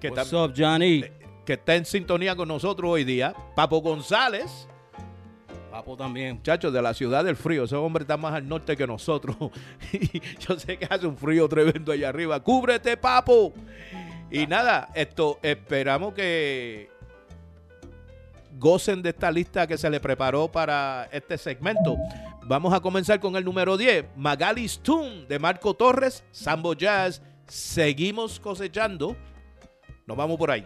que, 0.00 0.08
What's 0.08 0.32
up, 0.32 0.54
Johnny? 0.56 1.04
que 1.46 1.52
está 1.52 1.76
en 1.76 1.84
sintonía 1.84 2.34
con 2.34 2.48
nosotros 2.48 2.90
hoy 2.90 3.04
día, 3.04 3.32
Papo 3.54 3.80
González, 3.80 4.66
Papo 5.70 5.96
también. 5.96 6.34
muchachos 6.34 6.72
de 6.72 6.82
la 6.82 6.92
ciudad 6.94 7.24
del 7.24 7.36
frío, 7.36 7.62
ese 7.62 7.76
hombre 7.76 8.02
está 8.02 8.16
más 8.16 8.34
al 8.34 8.48
norte 8.48 8.76
que 8.76 8.88
nosotros. 8.88 9.36
Y 9.92 10.20
yo 10.40 10.58
sé 10.58 10.76
que 10.76 10.86
hace 10.90 11.06
un 11.06 11.16
frío 11.16 11.48
tremendo 11.48 11.92
allá 11.92 12.08
arriba. 12.08 12.42
¡Cúbrete, 12.42 12.96
papo! 12.96 13.54
Y 14.30 14.46
nada, 14.46 14.88
esto 14.94 15.38
esperamos 15.42 16.14
que 16.14 16.88
gocen 18.58 19.02
de 19.02 19.10
esta 19.10 19.30
lista 19.30 19.66
que 19.66 19.76
se 19.76 19.90
le 19.90 19.98
preparó 19.98 20.46
para 20.46 21.08
este 21.10 21.36
segmento. 21.36 21.96
Vamos 22.44 22.72
a 22.72 22.80
comenzar 22.80 23.18
con 23.18 23.34
el 23.36 23.44
número 23.44 23.76
10, 23.76 24.04
Magali 24.16 24.64
Stone 24.66 25.26
de 25.26 25.38
Marco 25.38 25.74
Torres, 25.74 26.24
Sambo 26.30 26.74
Jazz. 26.74 27.22
Seguimos 27.46 28.38
cosechando. 28.38 29.16
Nos 30.06 30.16
vamos 30.16 30.38
por 30.38 30.50
ahí. 30.50 30.64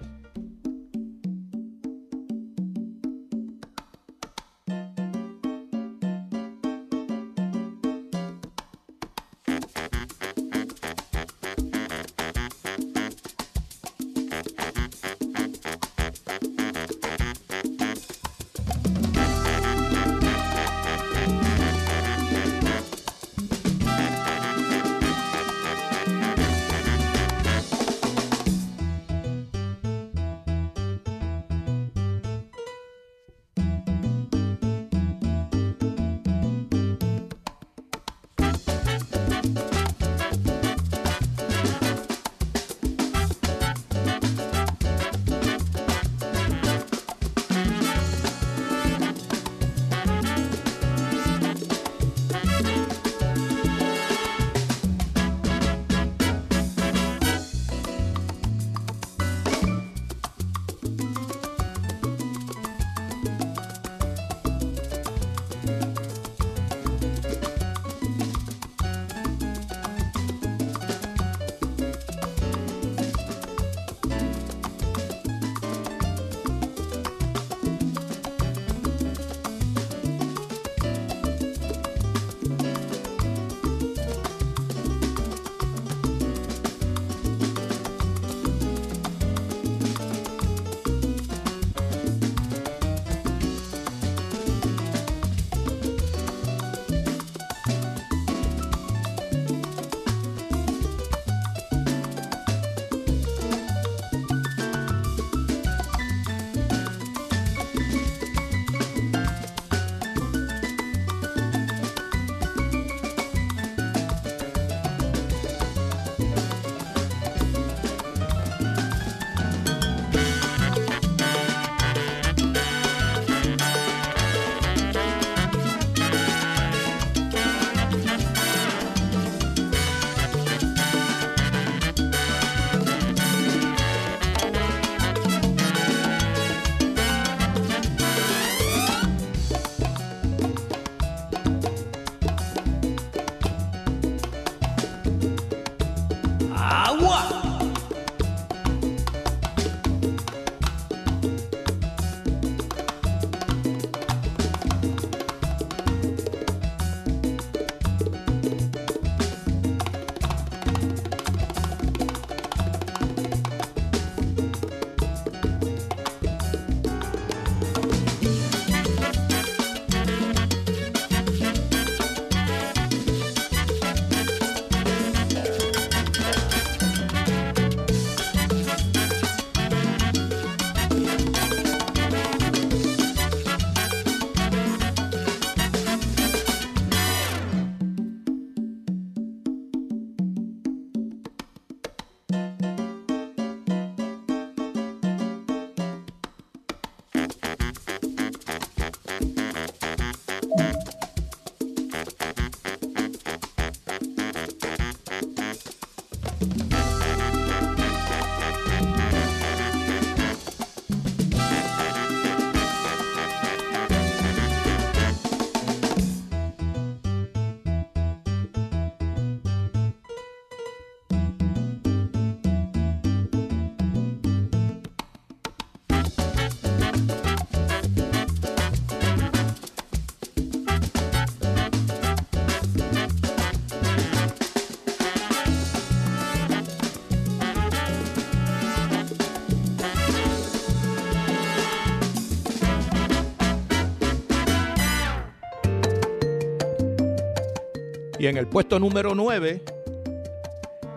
Y 248.24 248.26
en 248.26 248.38
el 248.38 248.46
puesto 248.46 248.80
número 248.80 249.14
9, 249.14 249.62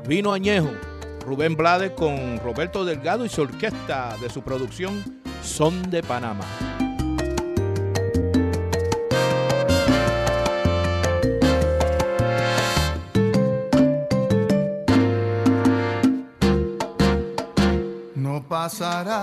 Vino 0.07 0.31
Añejo, 0.31 0.71
Rubén 1.25 1.57
Blades 1.57 1.91
con 1.91 2.37
Roberto 2.37 2.85
Delgado 2.85 3.25
y 3.25 3.27
su 3.27 3.41
orquesta 3.41 4.15
de 4.21 4.29
su 4.29 4.43
producción 4.43 5.19
Son 5.43 5.89
de 5.89 6.01
Panamá. 6.03 6.45
no 18.15 18.47
pasará. 18.47 19.16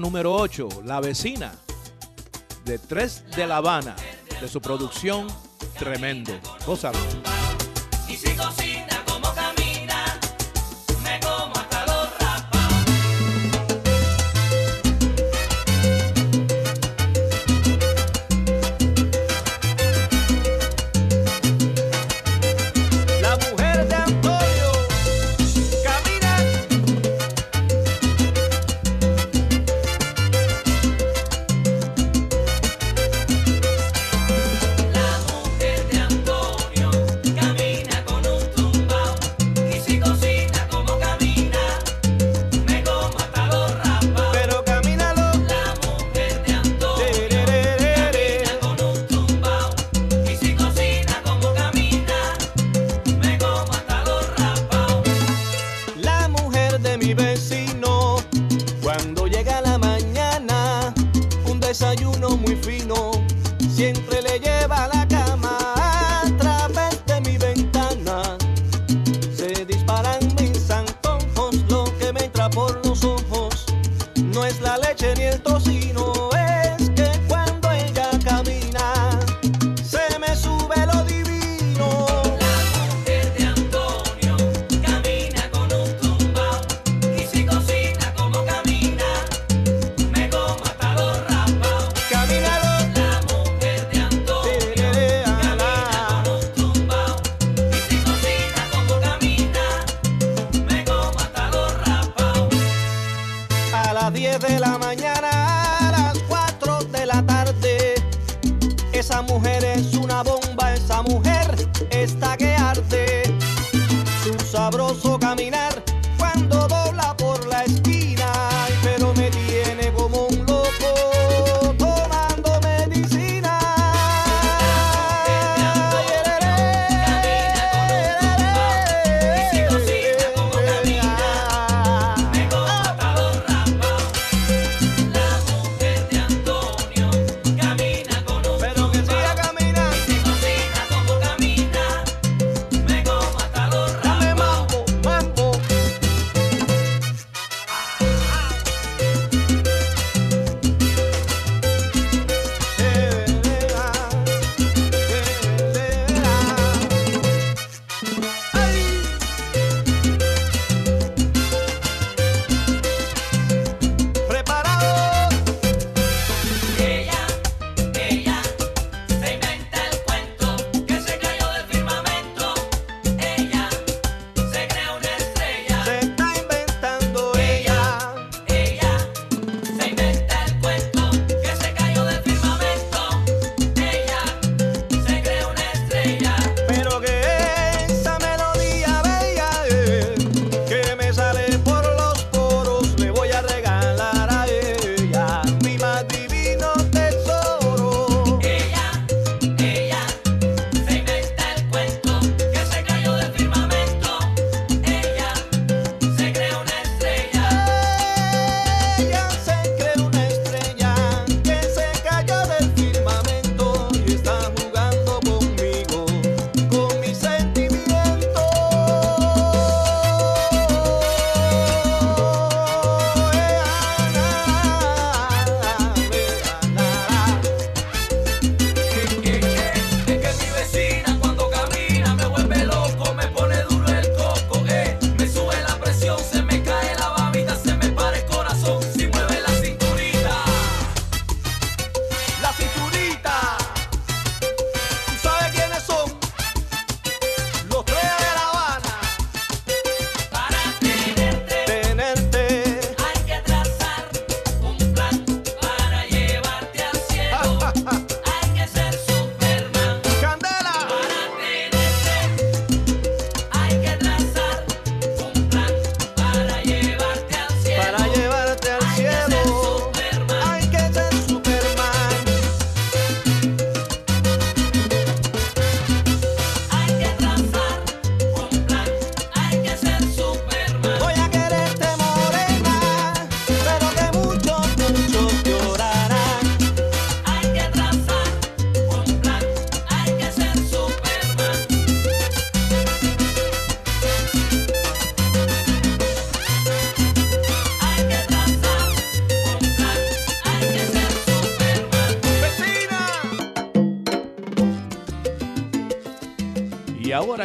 número 0.00 0.32
8, 0.34 0.82
La 0.84 1.00
vecina, 1.00 1.52
de 2.64 2.78
Tres 2.78 3.24
de 3.36 3.46
La 3.46 3.58
Habana, 3.58 3.96
de 4.40 4.48
su 4.48 4.60
producción 4.60 5.26
Tremendo. 5.78 6.32
Gózalo. 6.66 6.98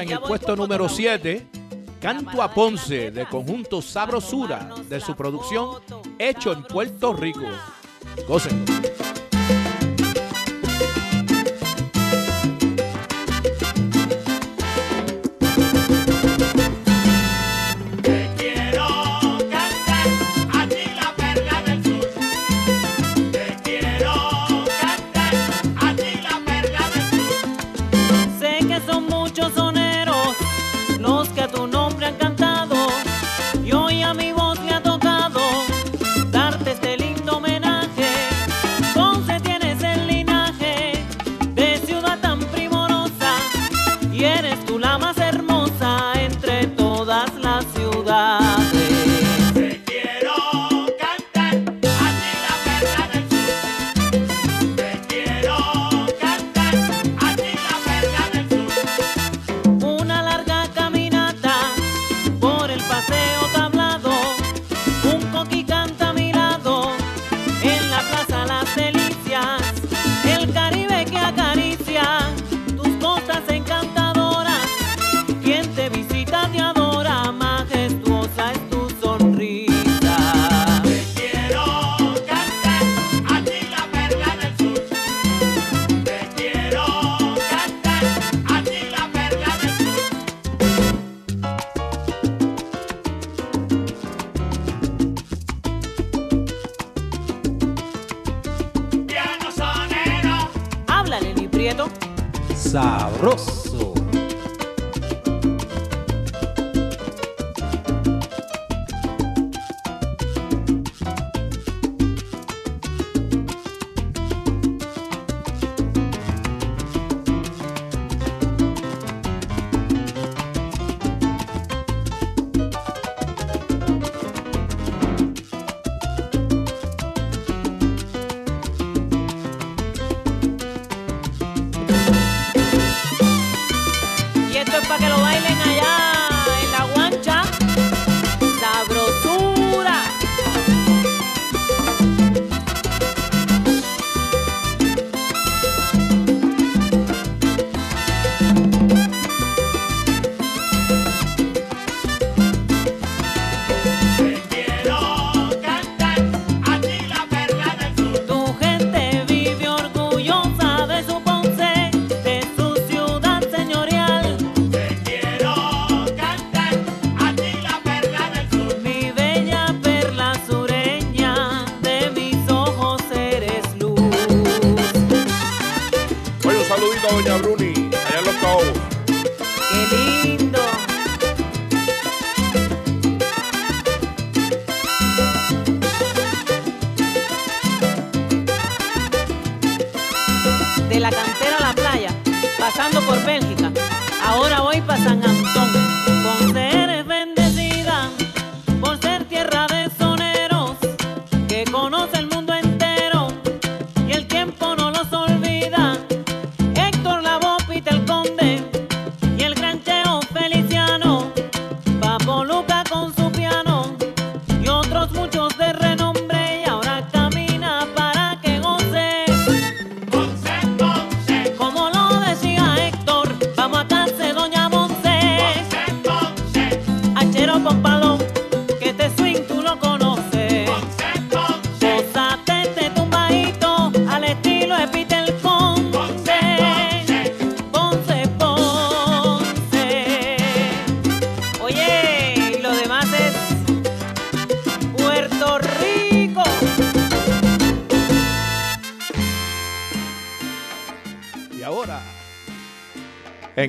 en 0.03 0.11
el 0.11 0.19
puesto 0.19 0.55
número 0.55 0.89
7, 0.89 1.47
Canto 2.01 2.41
a 2.41 2.53
Ponce 2.53 3.09
de 3.11 3.25
conjunto 3.25 3.81
Sabrosura 3.81 4.69
de 4.89 4.99
su 4.99 5.15
producción 5.15 5.77
Hecho 6.19 6.51
en 6.51 6.63
Puerto 6.63 7.13
Rico. 7.13 7.45
Gócenlo. 8.27 8.92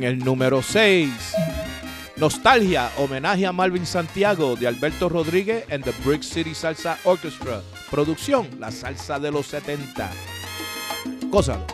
El 0.04 0.18
número 0.18 0.60
6, 0.60 1.08
Nostalgia, 2.16 2.90
homenaje 2.98 3.46
a 3.46 3.52
Marvin 3.52 3.86
Santiago 3.86 4.54
de 4.54 4.66
Alberto 4.66 5.08
Rodríguez 5.08 5.64
and 5.70 5.82
the 5.82 5.92
Brick 6.04 6.22
City 6.22 6.54
Salsa 6.54 6.98
Orchestra. 7.04 7.62
Producción, 7.90 8.46
la 8.60 8.70
salsa 8.70 9.18
de 9.18 9.30
los 9.30 9.46
70. 9.46 10.10
Gózalo. 11.30 11.73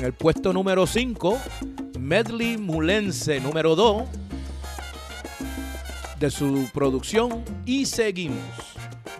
en 0.00 0.06
el 0.06 0.14
puesto 0.14 0.54
número 0.54 0.86
5, 0.86 1.38
Medley 1.98 2.56
Mulense 2.56 3.38
número 3.38 3.76
2, 3.76 4.04
de 6.18 6.30
su 6.30 6.70
producción 6.72 7.44
y 7.66 7.84
seguimos. 7.84 8.38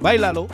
Bailalo. 0.01 0.47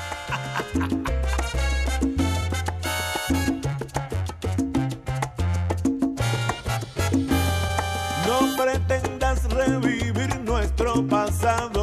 No 8.27 8.57
pretendas 8.57 9.45
revivir 9.45 10.41
nuestro 10.41 11.07
pasado. 11.07 11.76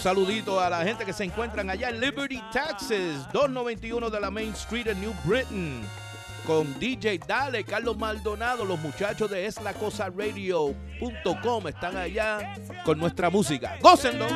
saludito 0.00 0.58
a 0.58 0.70
la 0.70 0.82
gente 0.82 1.04
que 1.04 1.12
se 1.12 1.24
encuentran 1.24 1.68
allá 1.68 1.90
en 1.90 2.00
Liberty, 2.00 2.40
Texas, 2.52 3.30
291 3.32 4.08
de 4.08 4.20
la 4.20 4.30
Main 4.30 4.52
Street 4.52 4.86
en 4.86 4.98
New 5.00 5.12
Britain. 5.24 5.82
Con 6.46 6.78
DJ 6.78 7.18
Dale, 7.26 7.64
Carlos 7.64 7.98
Maldonado, 7.98 8.64
los 8.64 8.80
muchachos 8.80 9.30
de 9.30 9.44
eslacosaradio.com 9.44 11.68
están 11.68 11.98
allá 11.98 12.54
con 12.84 12.98
nuestra 12.98 13.28
música. 13.28 13.76
¡Gócenlo! 13.82 14.26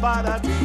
para 0.00 0.38
mim. 0.38 0.59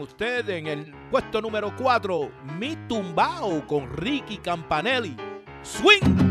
usted 0.00 0.48
en 0.50 0.66
el 0.66 0.92
puesto 1.10 1.40
número 1.40 1.74
4, 1.76 2.30
Mi 2.58 2.76
Tumbao 2.88 3.66
con 3.66 3.90
Ricky 3.96 4.38
Campanelli. 4.38 5.16
Swing. 5.62 6.27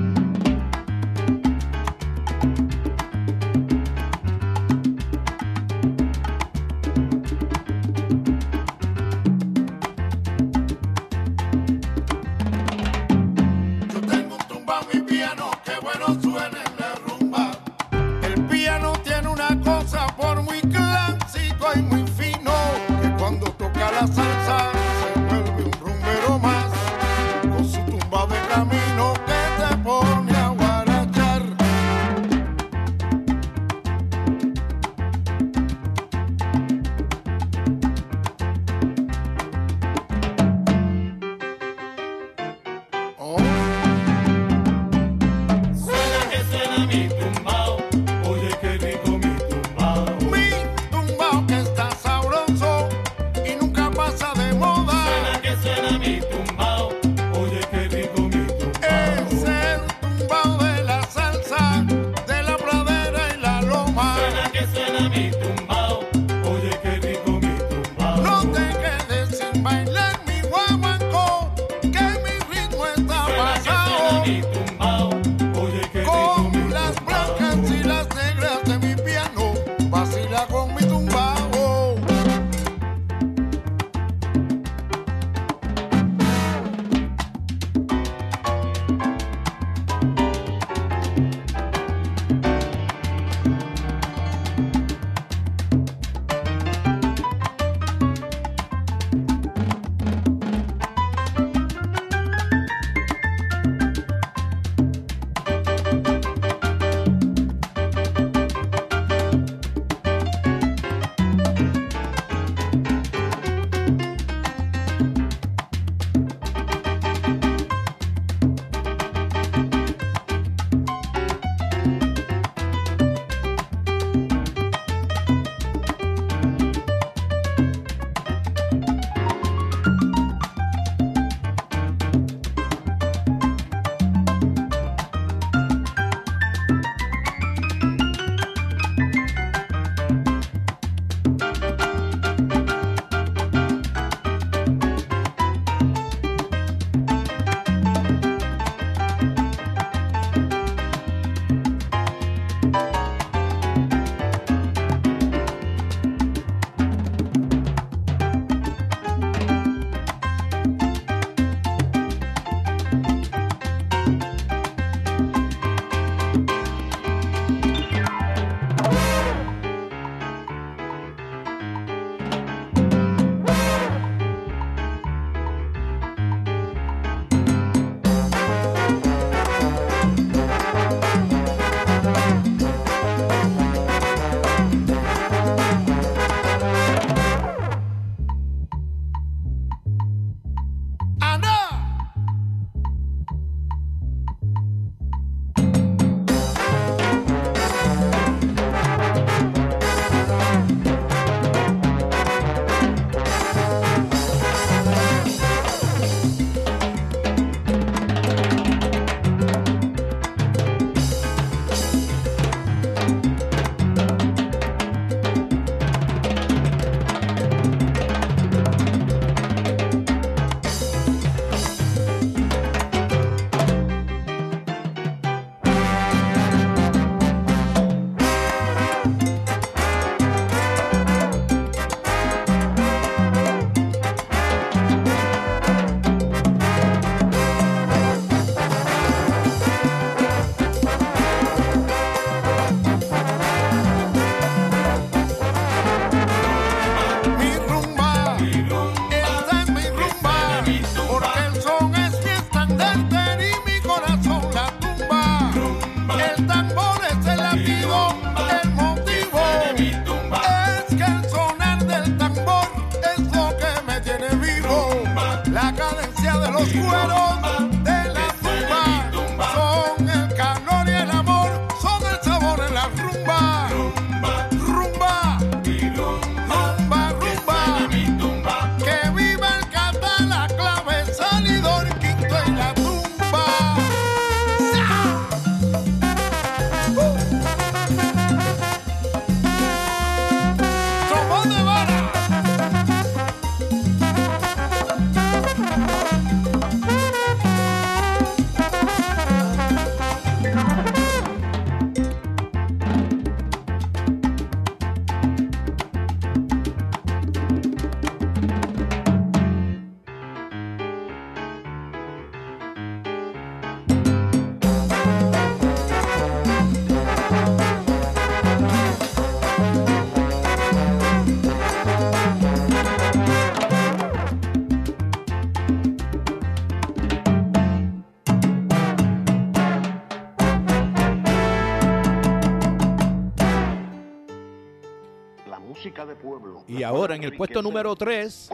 ahora 336.87 337.15
en 337.15 337.23
el 337.23 337.35
puesto 337.35 337.61
número 337.61 337.95
3, 337.95 338.49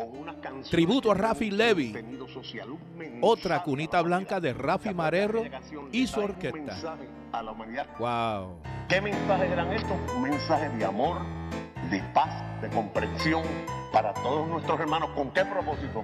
tributo 0.69 1.11
a 1.11 1.15
Rafi 1.15 1.51
Levy, 1.51 1.95
otra 3.21 3.63
cunita 3.63 4.01
blanca 4.01 4.39
de 4.39 4.53
Rafi 4.53 4.93
Marero 4.93 5.43
y 5.91 6.07
su 6.07 6.19
orquesta. 6.19 6.97
Wow. 7.99 8.57
¿Qué 8.89 9.01
mensajes 9.01 9.51
eran 9.51 9.71
estos? 9.71 9.97
Mensajes 10.19 10.77
de 10.77 10.85
amor, 10.85 11.17
de 11.89 12.01
paz, 12.13 12.61
de 12.61 12.69
comprensión 12.69 13.43
para 13.91 14.13
todos 14.15 14.47
nuestros 14.47 14.79
hermanos. 14.79 15.11
¿Con 15.15 15.31
qué 15.31 15.45
propósito? 15.45 16.03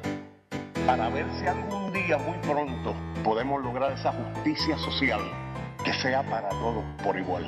Para 0.86 1.10
ver 1.10 1.26
si 1.40 1.48
algún 1.48 1.92
día, 1.94 2.18
muy 2.18 2.38
pronto, 2.40 2.96
podemos 3.24 3.64
lograr 3.64 3.92
esa 3.92 4.12
justicia 4.12 4.78
social 4.78 5.22
que 5.84 5.94
sea 5.94 6.24
para 6.30 6.50
todos 6.50 6.84
por 7.04 7.18
igual. 7.18 7.46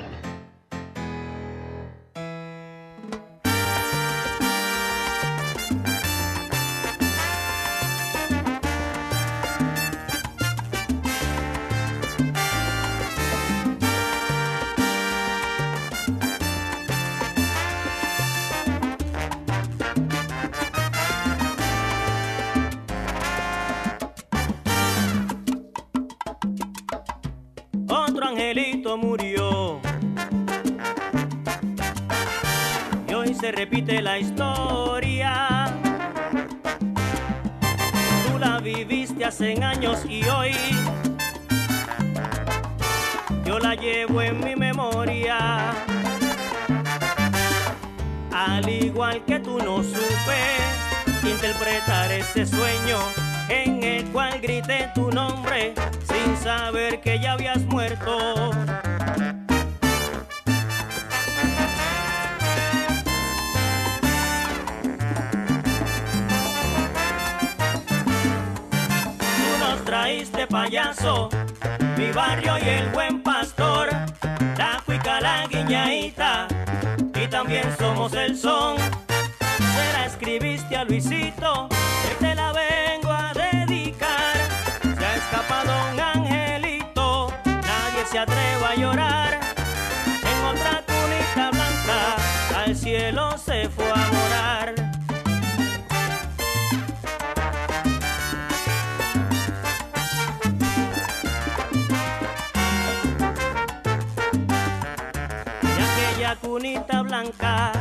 blanca, 107.02 107.72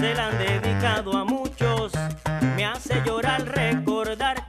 se 0.00 0.14
la 0.14 0.28
han 0.28 0.38
dedicado 0.38 1.16
a 1.16 1.24
muchos, 1.24 1.92
me 2.56 2.64
hace 2.64 3.00
llorar 3.04 3.44
recordar 3.44 4.41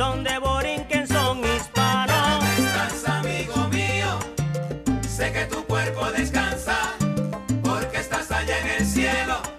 son 0.00 0.24
de 0.24 0.38
Borinquen, 0.38 1.06
son 1.06 1.44
hispanos. 1.44 2.16
¿Dónde 2.16 2.62
estás, 2.62 3.06
amigo 3.06 3.68
mío? 3.68 4.18
Sé 5.06 5.30
que 5.30 5.44
tu 5.44 5.62
cuerpo 5.66 6.10
descansa, 6.10 6.78
porque 7.62 7.98
estás 7.98 8.30
allá 8.30 8.58
en 8.60 8.68
el 8.78 8.86
cielo. 8.86 9.49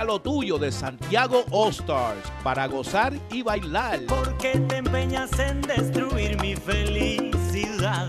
Busca 0.00 0.12
lo 0.12 0.18
tuyo 0.18 0.56
de 0.56 0.72
Santiago 0.72 1.44
All 1.50 1.68
Stars 1.70 2.32
para 2.42 2.66
gozar 2.66 3.12
y 3.30 3.42
bailar. 3.42 4.00
Porque 4.08 4.58
te 4.66 4.78
empeñas 4.78 5.30
en 5.38 5.60
destruir 5.60 6.40
mi 6.40 6.56
felicidad? 6.56 8.08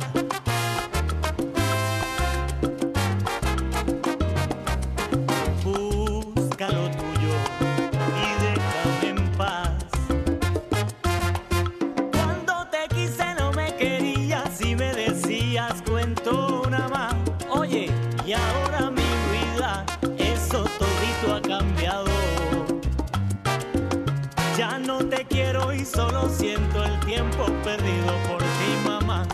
solo 25.93 26.29
siento 26.29 26.83
el 26.83 26.99
tiempo 27.01 27.45
perdido 27.63 28.13
por 28.29 28.39
ti, 28.39 28.69
mamá. 28.85 29.27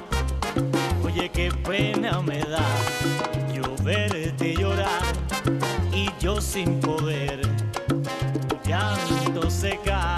Oye, 1.03 1.29
qué 1.29 1.51
pena 1.63 2.21
me 2.21 2.39
da 2.39 2.65
yo 3.53 3.75
verte 3.83 4.55
llorar 4.55 5.03
y 5.93 6.09
yo 6.19 6.41
sin 6.41 6.79
poder 6.79 7.41
tu 8.47 8.57
llanto 8.69 9.49
secar. 9.49 10.16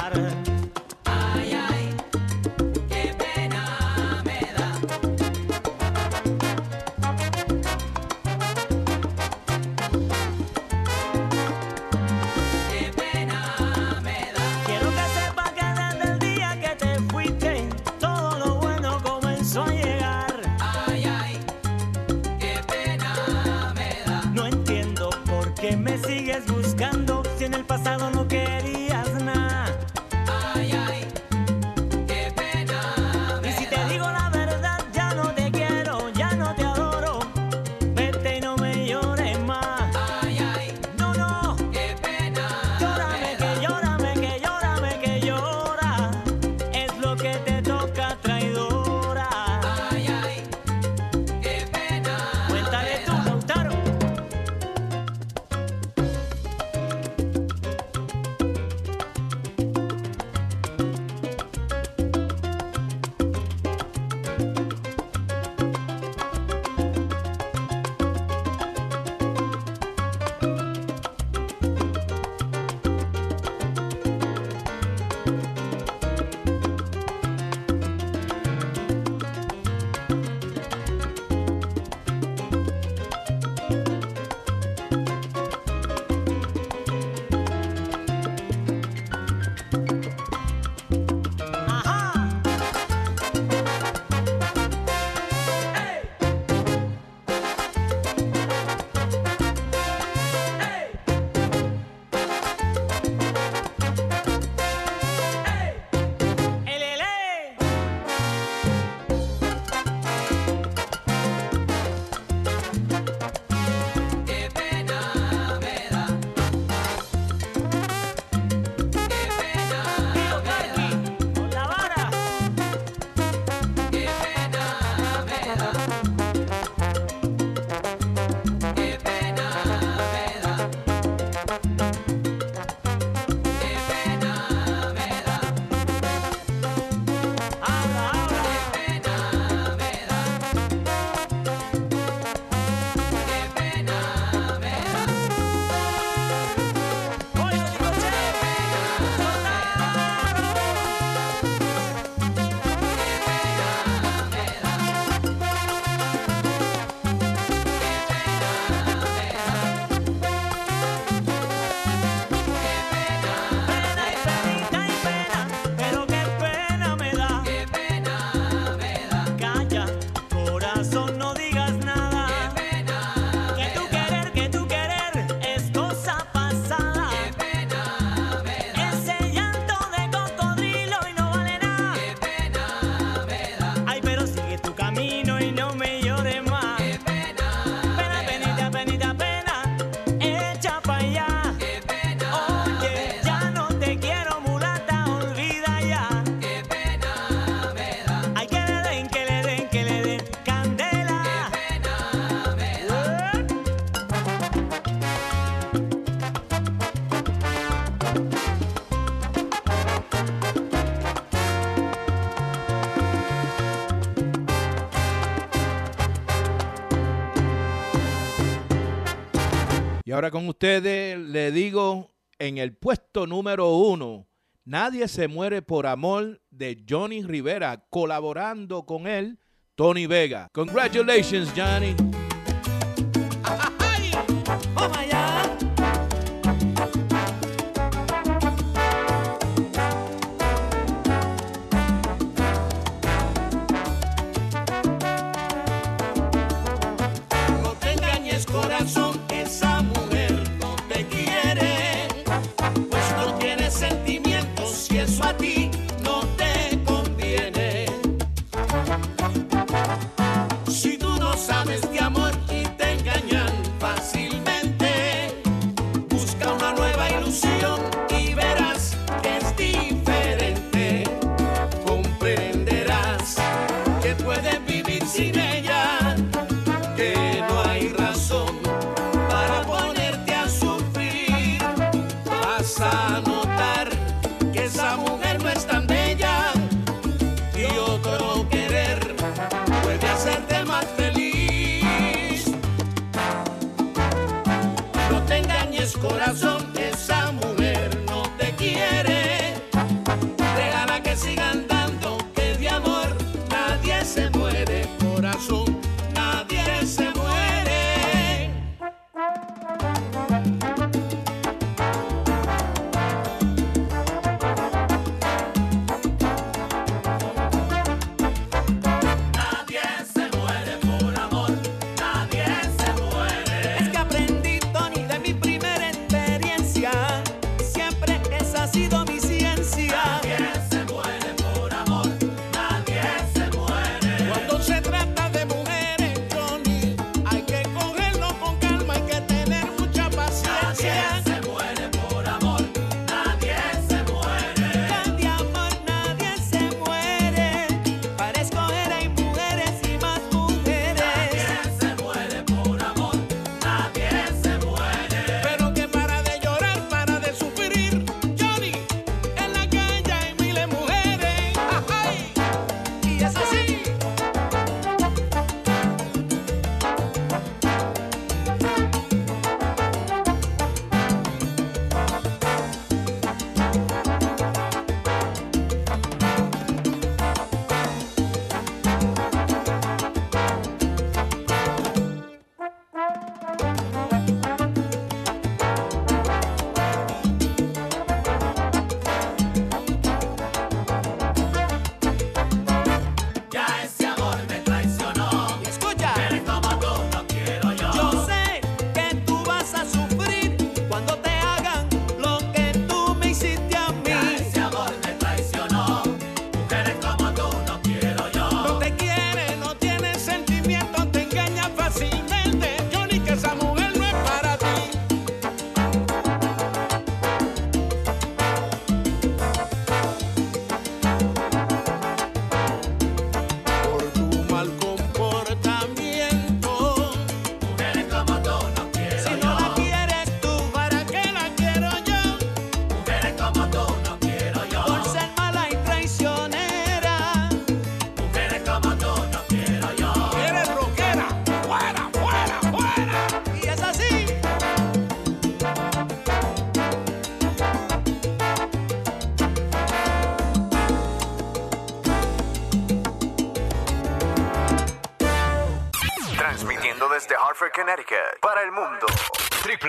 ahora 220.19 220.31
con 220.31 220.49
ustedes 220.49 221.17
le 221.17 221.49
digo 221.53 222.11
en 222.39 222.57
el 222.57 222.75
puesto 222.75 223.25
número 223.25 223.77
uno, 223.77 224.27
Nadie 224.65 225.07
se 225.07 225.29
muere 225.29 225.61
por 225.61 225.87
amor 225.87 226.41
de 226.51 226.83
Johnny 226.87 227.23
Rivera, 227.23 227.85
colaborando 227.89 228.85
con 228.85 229.07
él, 229.07 229.39
Tony 229.75 230.07
Vega. 230.07 230.49
Congratulations, 230.51 231.53
Johnny. 231.55 231.95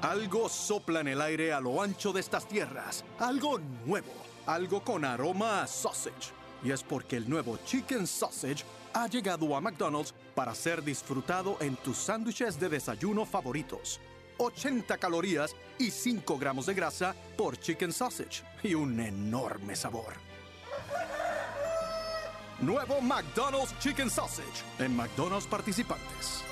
Algo 0.00 0.48
sopla 0.48 1.00
en 1.00 1.08
el 1.08 1.20
aire 1.20 1.52
a 1.52 1.60
lo 1.60 1.82
ancho 1.82 2.12
de 2.12 2.20
estas 2.20 2.46
tierras. 2.46 3.04
Algo 3.18 3.58
nuevo. 3.84 4.12
Algo 4.46 4.84
con 4.84 5.04
aroma 5.04 5.62
a 5.62 5.66
sausage. 5.66 6.30
Y 6.62 6.70
es 6.70 6.82
porque 6.82 7.16
el 7.16 7.28
nuevo 7.28 7.58
Chicken 7.64 8.06
Sausage 8.06 8.64
ha 8.94 9.08
llegado 9.08 9.56
a 9.56 9.60
McDonald's 9.60 10.14
para 10.34 10.54
ser 10.54 10.82
disfrutado 10.82 11.56
en 11.60 11.76
tus 11.76 11.98
sándwiches 11.98 12.58
de 12.58 12.68
desayuno 12.68 13.26
favoritos. 13.26 14.00
80 14.38 14.96
calorías 14.98 15.54
y 15.78 15.90
5 15.90 16.38
gramos 16.38 16.66
de 16.66 16.74
grasa 16.74 17.14
por 17.36 17.58
Chicken 17.58 17.92
Sausage. 17.92 18.42
Y 18.62 18.74
un 18.74 19.00
enorme 19.00 19.74
sabor. 19.74 20.27
Nuevo 22.60 23.00
McDonald's 23.00 23.72
Chicken 23.78 24.10
Sausage 24.10 24.64
en 24.80 24.94
McDonald's 24.96 25.46
participantes. 25.46 26.42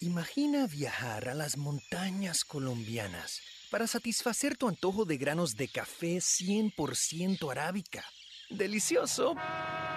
Imagina 0.00 0.66
viajar 0.66 1.30
a 1.30 1.34
las 1.34 1.56
montañas 1.56 2.44
colombianas 2.44 3.40
para 3.70 3.86
satisfacer 3.86 4.58
tu 4.58 4.68
antojo 4.68 5.06
de 5.06 5.16
granos 5.16 5.56
de 5.56 5.68
café 5.68 6.18
100% 6.18 7.50
arábica. 7.50 8.04
Delicioso, 8.50 9.34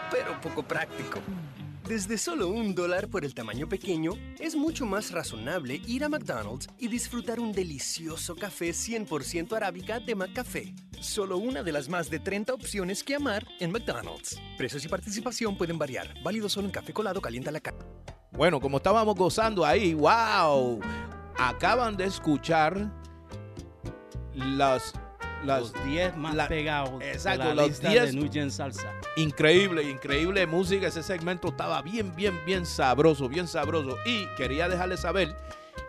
pero 0.09 0.39
poco 0.39 0.63
práctico. 0.63 1.19
Desde 1.87 2.17
solo 2.17 2.47
un 2.47 2.73
dólar 2.73 3.09
por 3.09 3.25
el 3.25 3.33
tamaño 3.33 3.67
pequeño, 3.67 4.13
es 4.39 4.55
mucho 4.55 4.85
más 4.85 5.11
razonable 5.11 5.81
ir 5.85 6.05
a 6.05 6.09
McDonald's 6.09 6.69
y 6.79 6.87
disfrutar 6.87 7.41
un 7.41 7.51
delicioso 7.51 8.37
café 8.37 8.69
100% 8.69 9.53
arábica 9.53 9.99
de 9.99 10.15
McCafé. 10.15 10.73
Solo 11.01 11.37
una 11.37 11.61
de 11.61 11.73
las 11.73 11.89
más 11.89 12.09
de 12.09 12.19
30 12.19 12.53
opciones 12.53 13.03
que 13.03 13.15
amar 13.15 13.45
en 13.59 13.71
McDonald's. 13.71 14.39
Precios 14.57 14.85
y 14.85 14.87
participación 14.87 15.57
pueden 15.57 15.77
variar. 15.77 16.07
Válido 16.23 16.47
solo 16.47 16.67
en 16.67 16.71
café 16.71 16.93
colado 16.93 17.19
calienta 17.19 17.51
la 17.51 17.59
cara. 17.59 17.79
Bueno, 18.31 18.61
como 18.61 18.77
estábamos 18.77 19.15
gozando 19.15 19.65
ahí, 19.65 19.93
wow. 19.93 20.79
Acaban 21.37 21.97
de 21.97 22.05
escuchar 22.05 22.89
las 24.33 24.93
las 25.45 25.59
Los 25.73 25.85
10 25.85 26.15
más 26.17 26.35
la- 26.35 26.47
pegados 26.47 27.01
Exacto, 27.01 27.43
de 27.43 27.49
la 27.49 27.55
los 27.55 27.67
lista 27.69 27.89
10 27.89 28.05
de 28.05 28.13
New 28.19 28.31
Gen 28.31 28.51
Salsa. 28.51 28.91
Increíble, 29.17 29.83
increíble 29.83 30.45
música. 30.47 30.87
Ese 30.87 31.03
segmento 31.03 31.49
estaba 31.49 31.81
bien, 31.81 32.15
bien, 32.15 32.39
bien 32.45 32.65
sabroso, 32.65 33.27
bien 33.29 33.47
sabroso. 33.47 33.97
Y 34.05 34.25
quería 34.37 34.67
dejarles 34.69 35.01
saber 35.01 35.35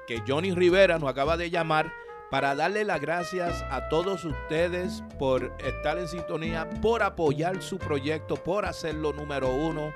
que 0.07 0.23
Johnny 0.27 0.53
Rivera 0.55 0.99
nos 0.99 1.09
acaba 1.09 1.37
de 1.37 1.51
llamar 1.51 1.93
para 2.31 2.55
darle 2.55 2.85
las 2.85 3.01
gracias 3.01 3.63
a 3.71 3.89
todos 3.89 4.25
ustedes 4.25 5.03
por 5.19 5.53
estar 5.65 5.99
en 5.99 6.09
sintonía, 6.09 6.69
por 6.83 7.03
apoyar 7.03 7.63
su 7.63 7.79
proyecto, 7.79 8.35
por 8.37 8.65
hacerlo 8.67 9.13
número 9.13 9.55
uno. 9.55 9.93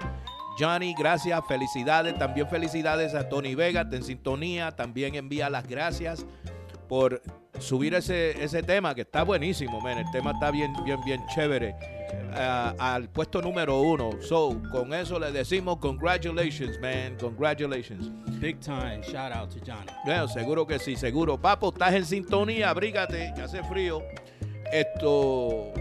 Johnny, 0.58 0.94
gracias, 0.98 1.40
felicidades. 1.48 2.16
También 2.18 2.48
felicidades 2.48 3.14
a 3.14 3.28
Tony 3.28 3.54
Vega, 3.54 3.86
en 3.90 4.02
sintonía. 4.02 4.72
También 4.74 5.14
envía 5.14 5.48
las 5.50 5.66
gracias 5.68 6.26
por 6.88 7.20
subir 7.58 7.94
ese, 7.94 8.42
ese 8.42 8.62
tema 8.62 8.94
que 8.94 9.02
está 9.02 9.22
buenísimo, 9.22 9.78
man. 9.80 9.98
El 9.98 10.10
tema 10.10 10.32
está 10.32 10.50
bien, 10.50 10.72
bien, 10.84 11.00
bien 11.04 11.22
chévere. 11.34 11.74
ah, 12.34 12.74
al 12.78 13.10
puesto 13.10 13.42
número 13.42 13.80
uno. 13.80 14.10
So, 14.20 14.60
con 14.70 14.94
eso 14.94 15.18
le 15.18 15.32
decimos 15.32 15.78
congratulations, 15.78 16.80
man. 16.80 17.16
Congratulations. 17.20 18.10
Big 18.40 18.60
time. 18.60 19.02
Shout 19.02 19.32
out 19.32 19.50
to 19.50 19.58
Johnny. 19.66 19.90
Bueno, 20.04 20.28
seguro 20.28 20.64
que 20.66 20.78
sí, 20.78 20.94
seguro. 20.96 21.40
Papo, 21.40 21.70
estás 21.70 21.94
en 21.94 22.06
sintonía, 22.06 22.70
abrígate, 22.70 23.32
que 23.34 23.42
hace 23.42 23.62
frío. 23.64 24.02
Esto, 24.72 25.72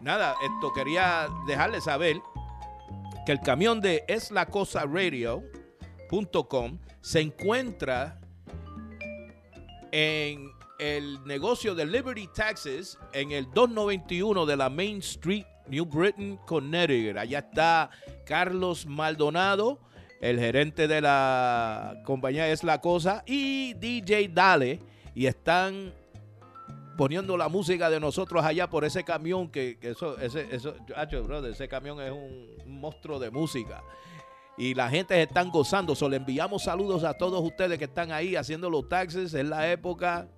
nada, 0.00 0.34
esto 0.42 0.72
quería 0.72 1.28
dejarle 1.46 1.80
saber 1.80 2.16
que 3.24 3.32
el 3.32 3.40
camión 3.40 3.80
de 3.80 4.04
eslacosaradio.com 4.06 6.78
se 7.00 7.20
encuentra 7.20 8.20
en 9.94 10.52
el 10.80 11.24
negocio 11.24 11.72
de 11.76 11.86
Liberty 11.86 12.26
Taxes 12.26 12.98
en 13.12 13.30
el 13.30 13.44
291 13.44 14.44
de 14.44 14.56
la 14.56 14.68
Main 14.68 14.98
Street, 14.98 15.44
New 15.68 15.84
Britain, 15.84 16.36
Connecticut. 16.46 17.16
Allá 17.16 17.38
está 17.38 17.90
Carlos 18.26 18.86
Maldonado, 18.86 19.78
el 20.20 20.40
gerente 20.40 20.88
de 20.88 21.00
la 21.00 22.02
compañía 22.04 22.48
Es 22.48 22.64
La 22.64 22.80
Cosa, 22.80 23.22
y 23.24 23.74
DJ 23.74 24.30
Dale. 24.34 24.80
Y 25.14 25.26
están 25.26 25.94
poniendo 26.98 27.36
la 27.36 27.48
música 27.48 27.88
de 27.88 28.00
nosotros 28.00 28.44
allá 28.44 28.68
por 28.68 28.84
ese 28.84 29.04
camión 29.04 29.48
que, 29.48 29.78
eso, 29.80 30.18
ese, 30.18 30.48
eso, 30.50 30.74
ese 31.48 31.68
camión 31.68 32.00
es 32.00 32.10
un 32.10 32.80
monstruo 32.80 33.20
de 33.20 33.30
música. 33.30 33.84
Y 34.56 34.74
la 34.74 34.88
gente 34.88 35.14
se 35.14 35.22
están 35.22 35.50
gozando. 35.50 35.94
So, 35.94 36.08
le 36.08 36.16
enviamos 36.16 36.64
saludos 36.64 37.04
a 37.04 37.14
todos 37.14 37.42
ustedes 37.44 37.78
que 37.78 37.84
están 37.84 38.12
ahí 38.12 38.36
haciendo 38.36 38.70
los 38.70 38.88
taxes. 38.88 39.34
Es 39.34 39.44
la 39.44 39.70
época. 39.70 40.28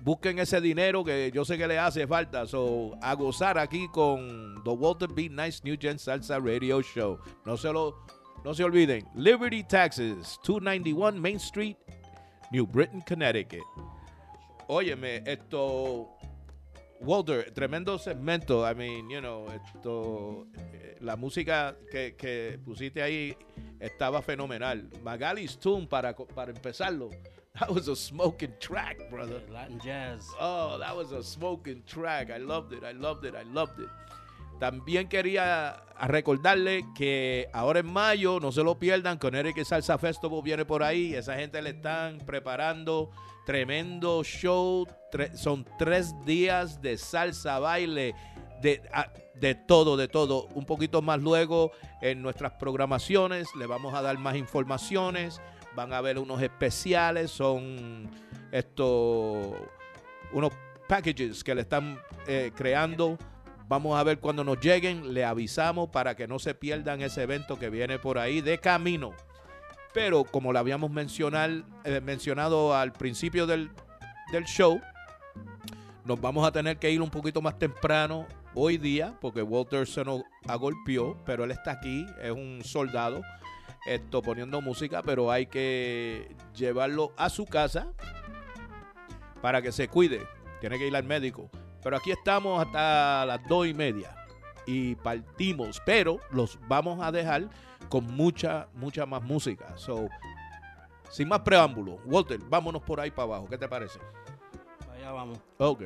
Busquen 0.00 0.38
ese 0.38 0.60
dinero 0.60 1.02
que 1.02 1.32
yo 1.34 1.44
sé 1.44 1.58
que 1.58 1.66
le 1.66 1.78
hace 1.78 2.06
falta. 2.06 2.46
So, 2.46 2.96
a 3.02 3.14
gozar 3.14 3.58
aquí 3.58 3.88
con 3.88 4.62
The 4.62 4.70
Walter 4.70 5.08
B. 5.08 5.28
Nice 5.28 5.60
New 5.64 5.76
Gen 5.80 5.98
Salsa 5.98 6.38
Radio 6.38 6.80
Show. 6.80 7.18
No 7.44 7.56
se 7.56 7.72
lo, 7.72 8.04
no 8.44 8.54
se 8.54 8.62
olviden. 8.62 9.04
Liberty 9.16 9.64
Taxes, 9.64 10.38
291 10.44 11.20
Main 11.20 11.36
Street, 11.36 11.76
New 12.52 12.66
Britain, 12.66 13.00
Connecticut. 13.00 13.64
Óyeme, 14.68 15.22
esto. 15.26 16.15
Walter, 17.00 17.50
tremendo 17.52 17.98
segmento. 17.98 18.64
I 18.68 18.74
mean, 18.74 19.08
you 19.10 19.20
know, 19.20 19.46
esto. 19.50 20.46
eh, 20.72 20.96
La 21.00 21.14
música 21.16 21.76
que, 21.90 22.16
que 22.16 22.58
pusiste 22.64 23.02
ahí 23.02 23.36
estaba 23.78 24.22
fenomenal. 24.22 24.88
Magali's 25.02 25.58
Tune 25.58 25.86
para, 25.86 26.14
para 26.16 26.50
empezarlo. 26.52 27.10
That 27.58 27.70
was 27.70 27.88
a 27.88 27.96
smoking 27.96 28.54
track, 28.58 29.10
brother. 29.10 29.42
Latin 29.50 29.78
jazz. 29.80 30.26
Oh, 30.40 30.78
that 30.78 30.94
was 30.96 31.12
a 31.12 31.22
smoking 31.22 31.82
track. 31.84 32.30
I 32.30 32.38
loved 32.38 32.72
it, 32.72 32.82
I 32.82 32.92
loved 32.92 33.24
it, 33.24 33.34
I 33.34 33.44
loved 33.44 33.78
it. 33.80 33.88
También 34.58 35.08
quería 35.08 35.82
recordarle 36.00 36.82
que 36.94 37.46
ahora 37.52 37.80
en 37.80 37.86
mayo, 37.86 38.40
no 38.40 38.52
se 38.52 38.62
lo 38.62 38.78
pierdan, 38.78 39.18
Connecticut 39.18 39.64
Salsa 39.66 39.98
Festival 39.98 40.40
viene 40.42 40.64
por 40.64 40.82
ahí. 40.82 41.14
Esa 41.14 41.36
gente 41.36 41.60
le 41.60 41.70
están 41.70 42.18
preparando 42.18 43.10
tremendo 43.46 44.22
show. 44.22 44.86
Son 45.34 45.64
tres 45.78 46.12
días 46.26 46.82
de 46.82 46.98
salsa, 46.98 47.58
baile, 47.58 48.14
de, 48.60 48.82
a- 48.92 49.10
de 49.34 49.54
todo, 49.54 49.96
de 49.96 50.08
todo. 50.08 50.48
Un 50.54 50.66
poquito 50.66 51.00
más 51.00 51.20
luego 51.20 51.70
en 52.02 52.20
nuestras 52.20 52.52
programaciones 52.52 53.48
le 53.56 53.66
vamos 53.66 53.94
a 53.94 54.02
dar 54.02 54.18
más 54.18 54.36
informaciones. 54.36 55.40
Van 55.74 55.92
a 55.94 55.98
haber 55.98 56.18
unos 56.18 56.42
especiales, 56.42 57.30
son 57.30 58.10
estos 58.52 59.54
unos 60.32 60.52
packages 60.88 61.44
que 61.44 61.54
le 61.54 61.62
están 61.62 61.98
eh, 62.26 62.50
creando. 62.54 63.16
Vamos 63.68 63.98
a 63.98 64.02
ver 64.04 64.18
cuando 64.20 64.44
nos 64.44 64.60
lleguen, 64.60 65.12
le 65.12 65.24
avisamos 65.24 65.88
para 65.90 66.14
que 66.14 66.26
no 66.28 66.38
se 66.38 66.54
pierdan 66.54 67.00
ese 67.02 67.22
evento 67.22 67.58
que 67.58 67.68
viene 67.68 67.98
por 67.98 68.18
ahí 68.18 68.40
de 68.40 68.58
camino. 68.58 69.12
Pero 69.96 70.24
como 70.24 70.52
lo 70.52 70.58
habíamos 70.58 70.90
eh, 70.94 72.00
mencionado 72.02 72.76
al 72.76 72.92
principio 72.92 73.46
del, 73.46 73.70
del 74.30 74.44
show, 74.44 74.78
nos 76.04 76.20
vamos 76.20 76.46
a 76.46 76.52
tener 76.52 76.76
que 76.76 76.90
ir 76.90 77.00
un 77.00 77.08
poquito 77.08 77.40
más 77.40 77.58
temprano 77.58 78.26
hoy 78.52 78.76
día, 78.76 79.16
porque 79.22 79.40
Walter 79.40 79.86
se 79.86 80.04
nos 80.04 80.20
agolpeó, 80.46 81.16
pero 81.24 81.44
él 81.44 81.50
está 81.50 81.70
aquí, 81.70 82.04
es 82.22 82.30
un 82.30 82.60
soldado, 82.62 83.22
esto 83.86 84.20
poniendo 84.20 84.60
música, 84.60 85.00
pero 85.02 85.30
hay 85.30 85.46
que 85.46 86.36
llevarlo 86.54 87.14
a 87.16 87.30
su 87.30 87.46
casa 87.46 87.86
para 89.40 89.62
que 89.62 89.72
se 89.72 89.88
cuide. 89.88 90.20
Tiene 90.60 90.76
que 90.76 90.88
ir 90.88 90.94
al 90.94 91.04
médico. 91.04 91.48
Pero 91.82 91.96
aquí 91.96 92.10
estamos 92.10 92.62
hasta 92.62 93.24
las 93.24 93.48
dos 93.48 93.66
y 93.66 93.72
media 93.72 94.14
y 94.66 94.94
partimos, 94.96 95.80
pero 95.86 96.20
los 96.32 96.58
vamos 96.68 97.02
a 97.02 97.10
dejar 97.10 97.48
con 97.88 98.06
mucha, 98.14 98.68
mucha 98.74 99.06
más 99.06 99.22
música. 99.22 99.76
So, 99.76 100.08
sin 101.10 101.28
más 101.28 101.40
preámbulo, 101.40 101.98
Walter, 102.04 102.40
vámonos 102.48 102.82
por 102.82 103.00
ahí 103.00 103.10
para 103.10 103.24
abajo. 103.24 103.46
¿Qué 103.48 103.58
te 103.58 103.68
parece? 103.68 103.98
Allá 104.92 105.12
vamos. 105.12 105.38
Ok. 105.58 105.82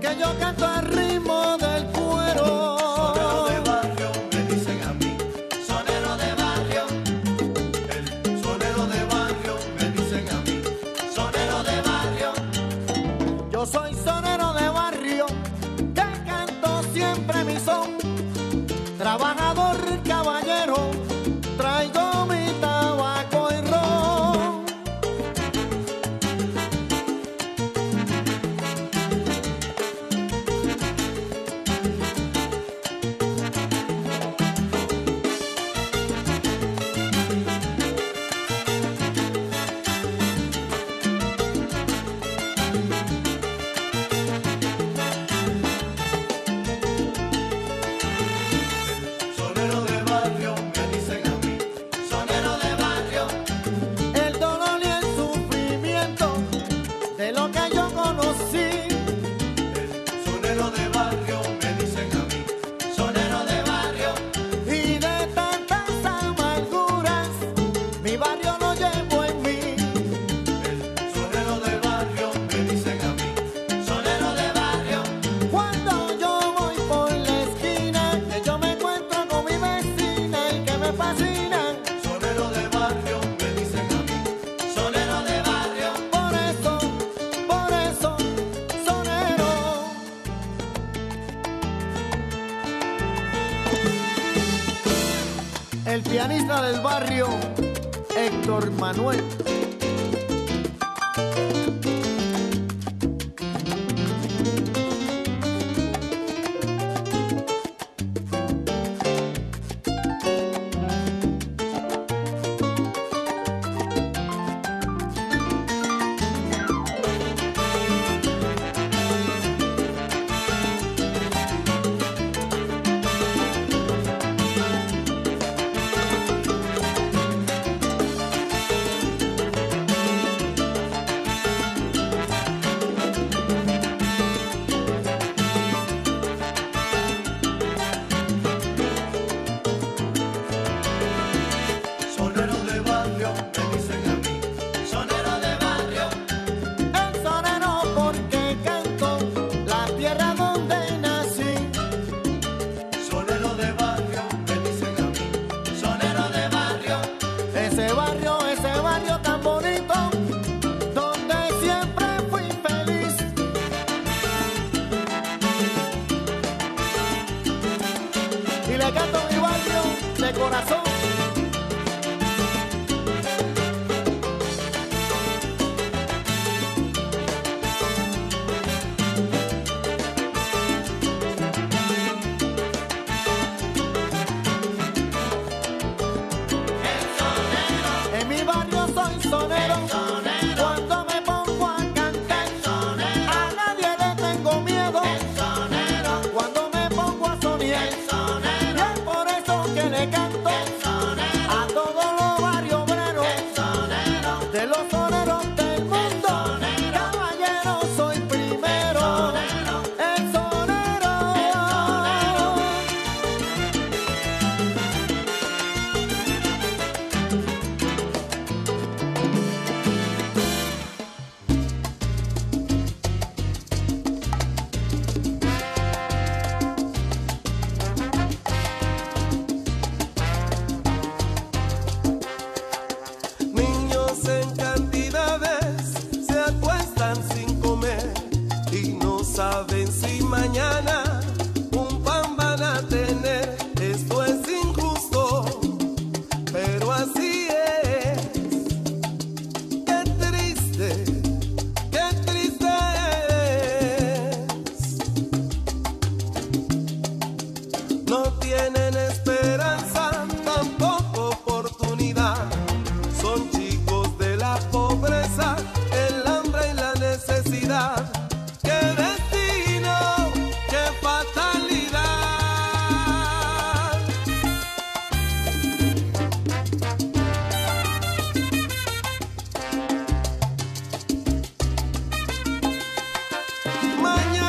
Porque 0.00 0.16
yo 0.20 0.38
canto 0.38 0.64
al 0.64 1.07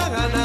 hagan 0.10 0.39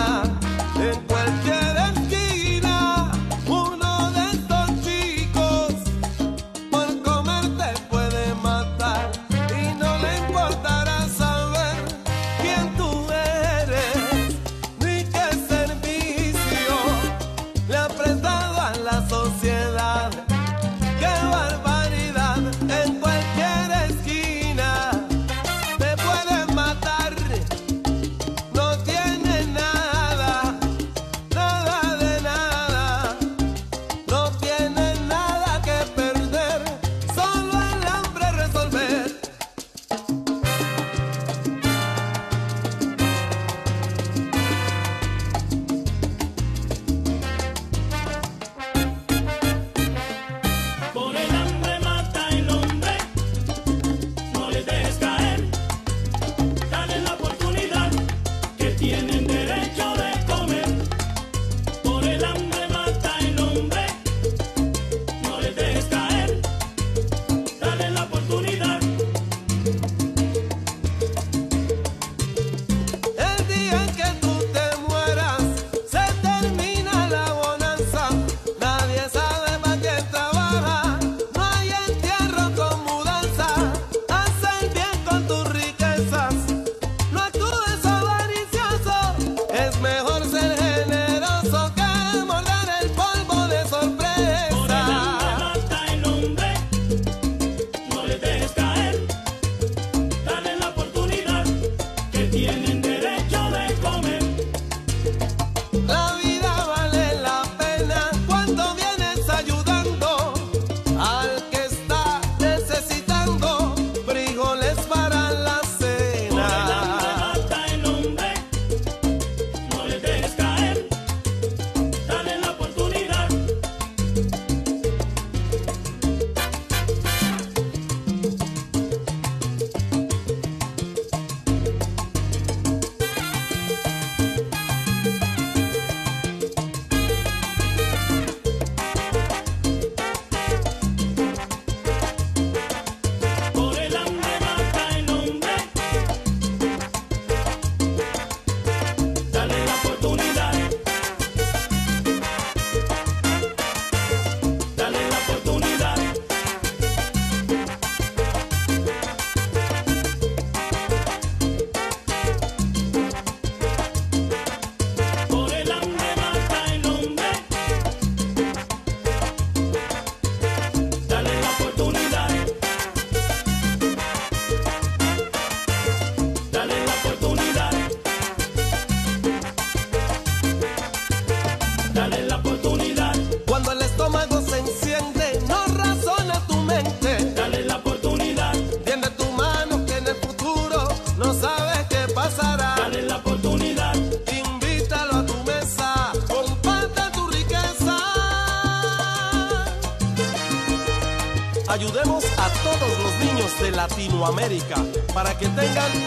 para 205.15 205.33
que 205.39 205.47
tengan 205.47 206.04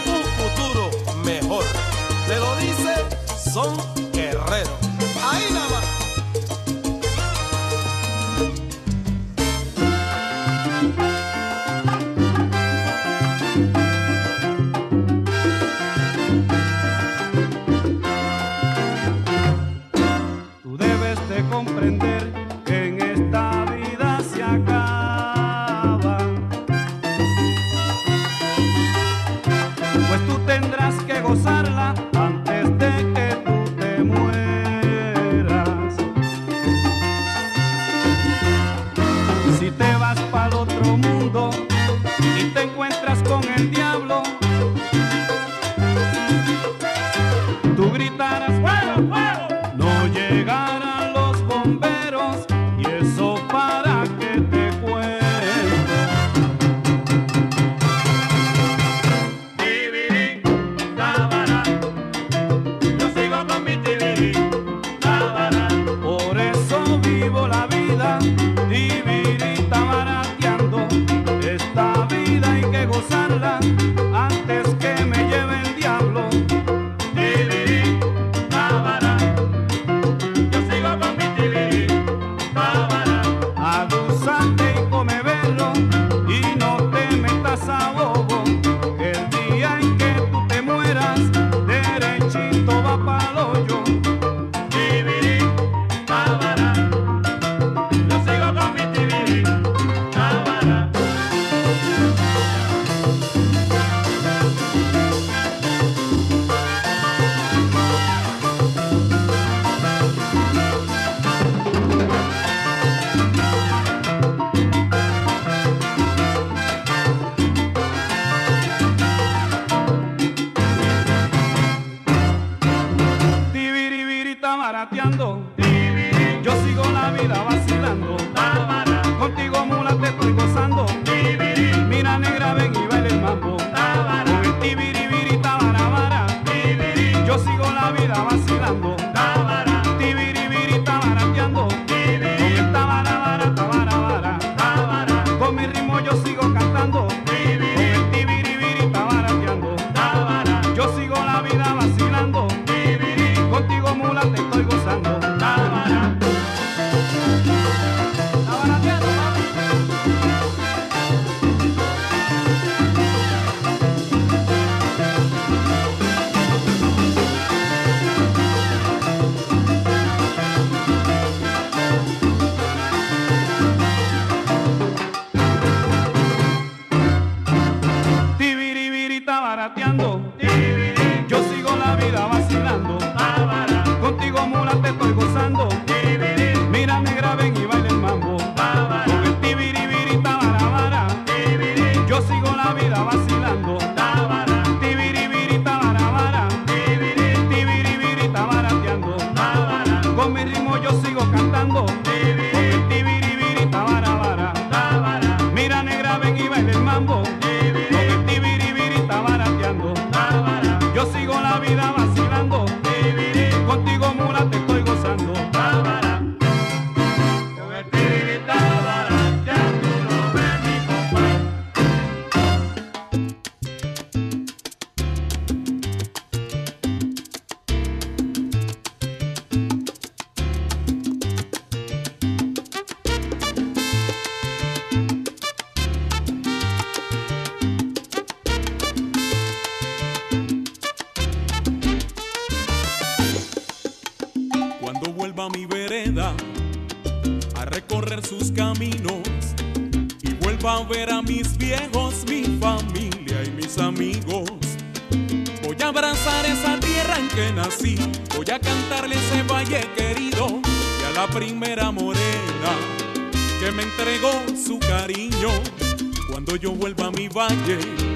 cuando 266.48 266.62
yo 266.62 266.72
vuelva 266.72 267.08
a 267.08 267.10
mi 267.10 267.28
valle. 267.28 268.07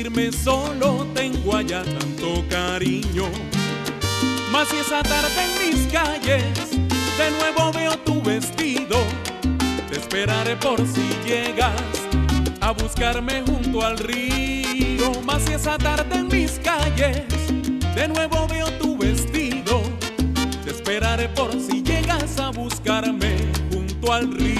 sentirme 0.00 0.32
solo 0.32 1.06
tengo 1.14 1.54
allá 1.54 1.82
tanto 1.82 2.42
cariño. 2.48 3.30
Mas 4.50 4.68
si 4.68 4.78
esa 4.78 5.02
tarde 5.02 5.28
en 5.44 5.74
mis 5.76 5.92
calles 5.92 6.70
de 7.18 7.30
nuevo 7.38 7.70
veo 7.72 7.98
tu 7.98 8.22
vestido, 8.22 8.96
te 9.90 9.96
esperaré 9.96 10.56
por 10.56 10.78
si 10.86 11.06
llegas 11.26 11.82
a 12.62 12.70
buscarme 12.70 13.42
junto 13.42 13.82
al 13.82 13.98
río. 13.98 15.12
Mas 15.24 15.42
si 15.42 15.52
esa 15.52 15.76
tarde 15.76 16.16
en 16.16 16.28
mis 16.28 16.52
calles 16.60 17.26
de 17.94 18.08
nuevo 18.08 18.46
veo 18.48 18.70
tu 18.80 18.96
vestido, 18.96 19.82
te 20.64 20.70
esperaré 20.70 21.28
por 21.28 21.52
si 21.60 21.82
llegas 21.82 22.38
a 22.38 22.50
buscarme 22.50 23.36
junto 23.70 24.12
al 24.12 24.32
río. 24.32 24.59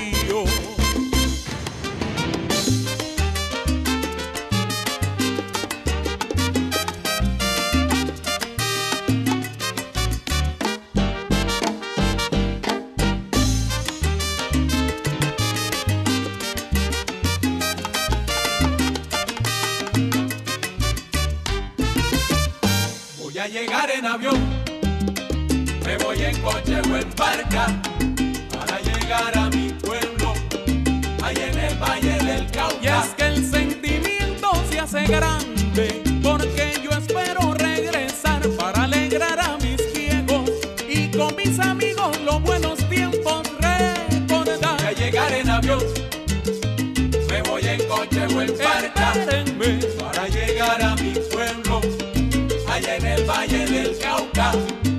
Jamaica. 54.41 54.90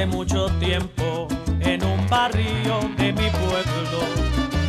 Hace 0.00 0.06
mucho 0.06 0.46
tiempo 0.58 1.28
en 1.60 1.84
un 1.84 2.08
barrio 2.08 2.80
de 2.96 3.12
mi 3.12 3.28
pueblo 3.28 4.00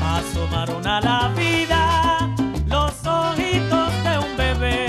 asomaron 0.03 0.85
a 0.85 0.99
la 0.99 1.31
vida 1.37 2.35
los 2.67 2.91
ojitos 3.07 3.93
de 4.03 4.17
un 4.19 4.35
bebé 4.35 4.87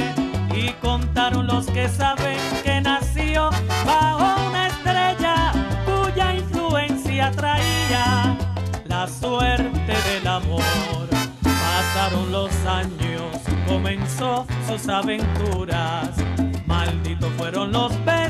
y 0.53 0.73
contaron 0.81 1.47
los 1.47 1.67
que 1.67 1.89
saben 1.89 2.39
que 2.65 2.81
nació 2.81 3.51
bajo 3.87 4.49
una 4.49 4.67
estrella 4.67 5.53
cuya 5.87 6.35
influencia 6.35 7.31
traía 7.31 8.37
la 8.87 9.07
suerte 9.07 9.95
del 10.11 10.27
amor. 10.27 10.63
Pasaron 11.45 12.33
los 12.33 12.51
años, 12.67 13.39
comenzó 13.69 14.45
sus 14.67 14.89
aventuras. 14.89 16.11
Malditos 16.67 17.31
fueron 17.39 17.71
los 17.71 17.93
besos 18.05 18.22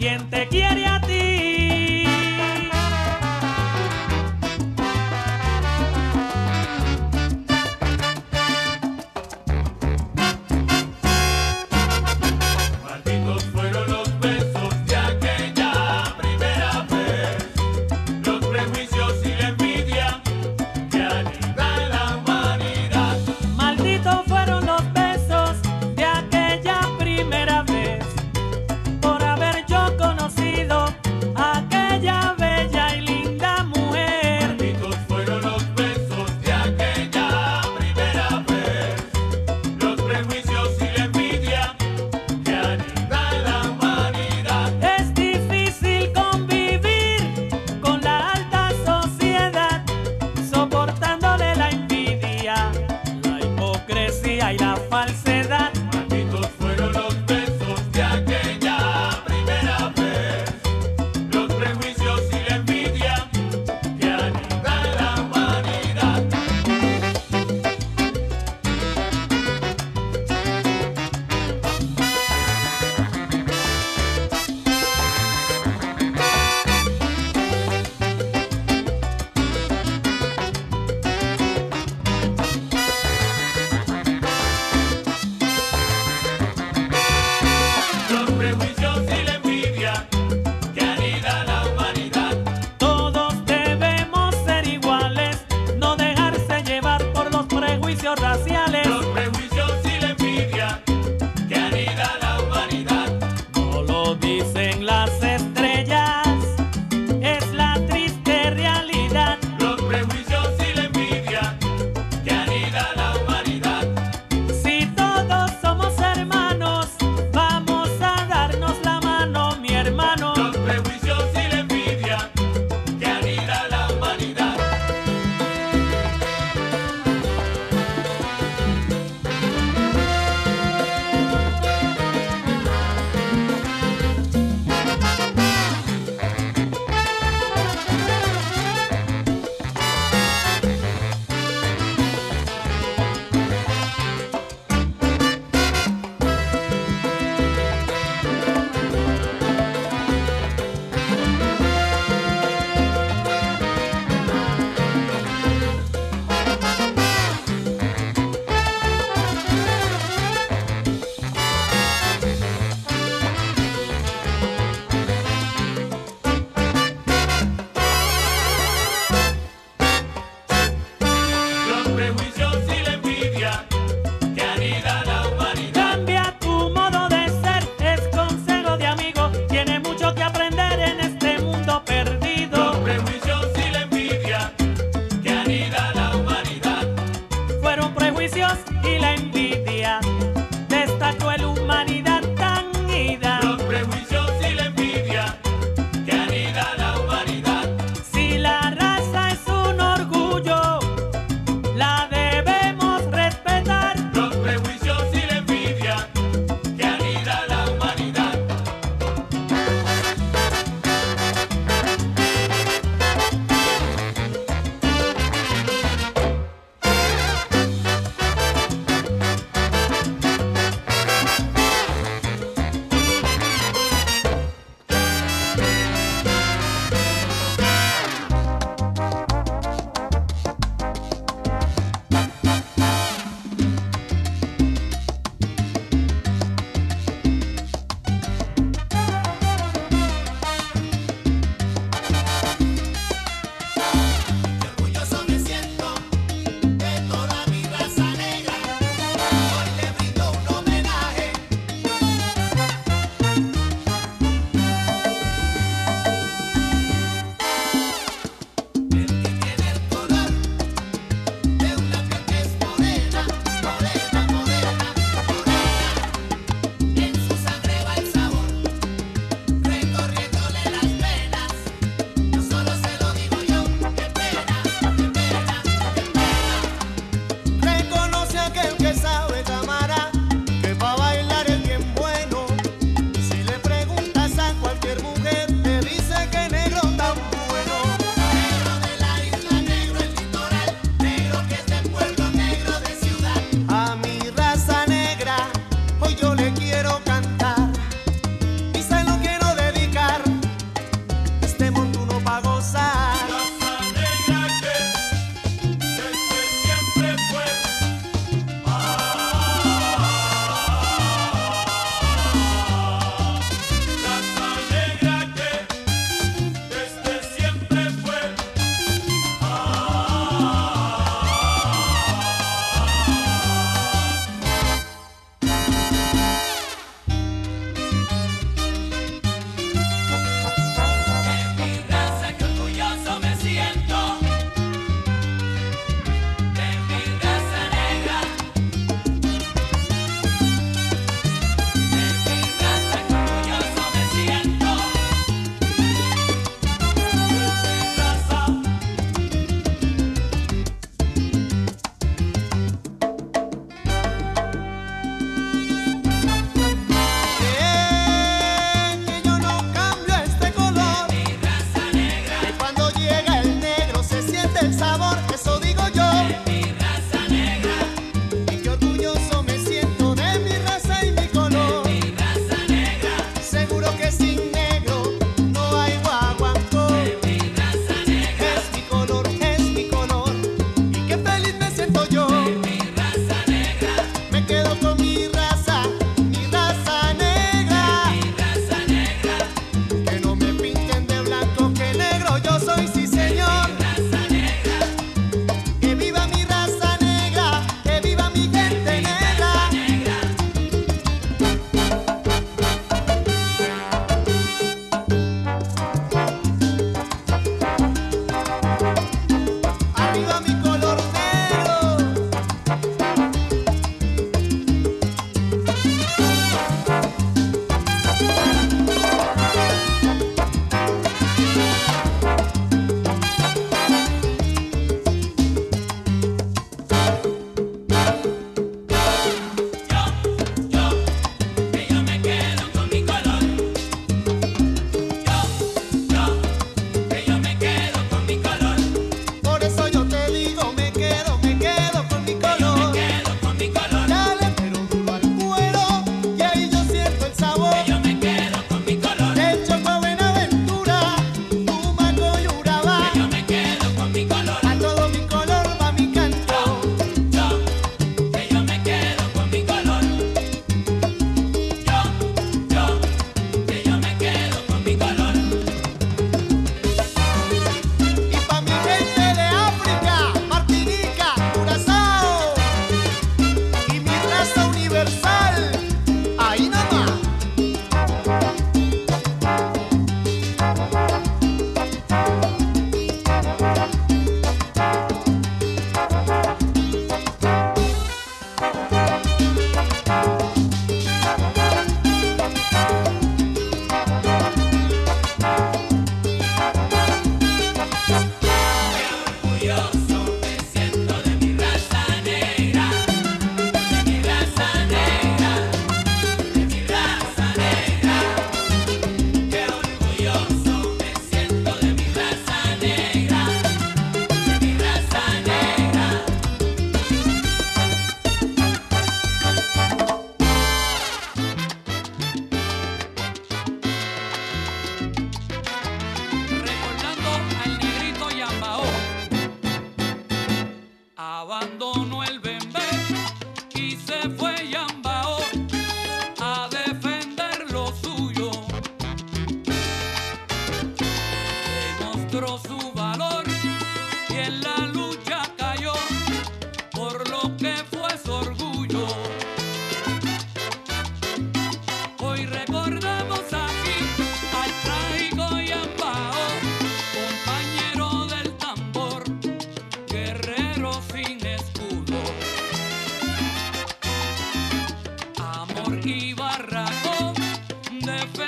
ti? 0.00 0.06
¿Quién 0.06 0.30
te 0.30 0.48
quiere 0.48 0.99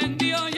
encendió 0.03 0.52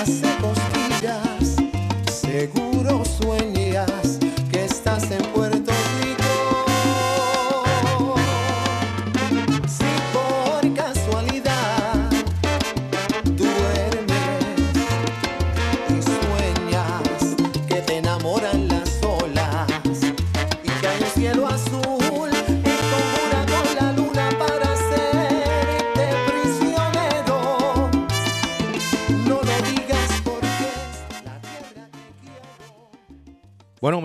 hace 0.00 0.28
cosquillas. 0.40 1.56
Seguro 2.20 3.04
sueñas 3.04 3.57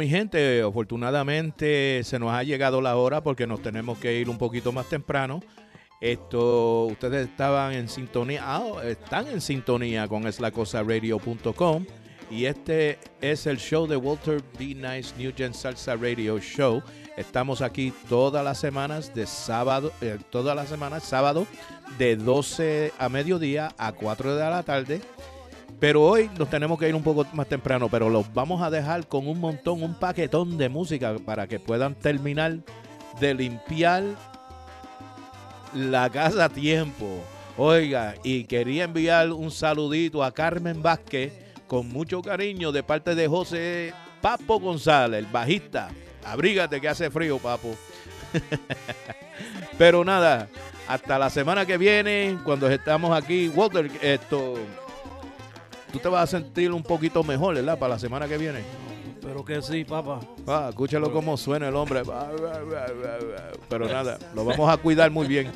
mi 0.04 0.10
gente, 0.10 0.62
afortunadamente 0.62 2.02
se 2.04 2.20
nos 2.20 2.34
ha 2.34 2.44
llegado 2.44 2.82
la 2.82 2.98
hora 2.98 3.24
porque 3.24 3.48
nos 3.48 3.62
tenemos 3.62 3.98
que 4.00 4.20
ir 4.20 4.28
un 4.28 4.38
poquito 4.38 4.74
más 4.74 4.90
temprano. 4.90 5.40
Esto, 6.02 6.88
ustedes 6.88 7.30
estaban 7.30 7.72
en 7.72 7.88
sintonía, 7.88 8.42
ah, 8.44 8.82
están 8.84 9.30
en 9.30 9.40
sintonía 9.40 10.06
con 10.10 10.28
eslacosaradio.com 10.28 11.86
y 12.30 12.44
este 12.48 13.00
es 13.22 13.48
el 13.48 13.58
show 13.58 13.88
de 13.88 13.96
Walter 13.96 14.44
B. 14.60 14.76
Nice 14.76 15.14
New 15.18 15.32
Gen 15.34 15.54
Salsa 15.54 15.96
Radio 15.96 16.38
Show. 16.38 16.84
Estamos 17.16 17.62
aquí 17.62 17.94
todas 18.10 18.44
las 18.44 18.58
semanas 18.58 19.16
de 19.16 19.26
sábado, 19.26 19.94
eh, 20.02 20.18
todas 20.32 20.54
las 20.54 20.68
semanas 20.68 21.04
sábado 21.04 21.48
de 21.98 22.18
12 22.18 22.92
a 23.00 23.08
mediodía 23.08 23.74
a 23.78 23.94
4 23.94 24.36
de 24.36 24.50
la 24.50 24.64
tarde. 24.64 25.00
Pero 25.84 26.02
hoy 26.02 26.30
nos 26.40 26.50
tenemos 26.50 26.80
que 26.80 26.88
ir 26.88 26.96
un 26.96 27.04
poco 27.04 27.28
más 27.34 27.46
temprano, 27.46 27.90
pero 27.90 28.10
los 28.10 28.34
vamos 28.34 28.62
a 28.62 28.70
dejar 28.70 29.06
con 29.06 29.28
un 29.28 29.38
montón, 29.42 29.84
un 29.84 29.96
paquetón 29.96 30.58
de 30.58 30.70
música 30.70 31.14
para 31.26 31.46
que 31.46 31.60
puedan 31.60 31.94
terminar 31.94 32.60
de 33.20 33.34
limpiar 33.34 34.06
la 35.74 36.10
casa 36.10 36.46
a 36.46 36.50
tiempo. 36.50 37.22
Oiga, 37.58 38.16
y 38.24 38.46
quería 38.46 38.86
enviar 38.86 39.34
un 39.34 39.52
saludito 39.52 40.24
a 40.24 40.32
Carmen 40.32 40.82
Vázquez 40.82 41.34
con 41.68 41.90
mucho 41.90 42.22
cariño 42.22 42.72
de 42.72 42.82
parte 42.82 43.14
de 43.14 43.28
José 43.28 43.94
Papo 44.22 44.62
González, 44.62 45.20
el 45.20 45.26
bajista. 45.26 45.90
Abrígate 46.24 46.80
que 46.80 46.88
hace 46.88 47.12
frío, 47.12 47.40
Papo. 47.40 47.76
Pero 49.78 50.06
nada, 50.06 50.48
hasta 50.88 51.20
la 51.20 51.30
semana 51.30 51.66
que 51.66 51.78
viene, 51.78 52.38
cuando 52.46 52.70
estamos 52.70 53.12
aquí, 53.12 53.50
Walter, 53.50 53.92
esto, 54.02 54.56
tú 55.94 56.00
te 56.00 56.10
vas 56.10 56.24
a 56.24 56.28
sentir 56.28 56.72
un 56.72 56.82
poquito 56.82 57.24
mejor, 57.24 57.54
¿verdad? 57.54 57.78
Para 57.78 57.94
la 57.94 58.00
semana 58.00 58.28
que 58.28 58.38
viene. 58.38 58.62
Espero 59.20 59.46
que 59.46 59.62
sí, 59.62 59.86
papá. 59.86 60.20
Ah, 60.48 60.68
escúchalo 60.70 61.14
cómo 61.14 61.38
suena 61.38 61.70
el 61.70 61.76
hombre. 61.76 62.02
Pero 63.70 63.88
nada, 63.88 64.18
lo 64.34 64.44
vamos 64.44 64.70
a 64.70 64.76
cuidar 64.76 65.12
muy 65.12 65.28
bien. 65.28 65.52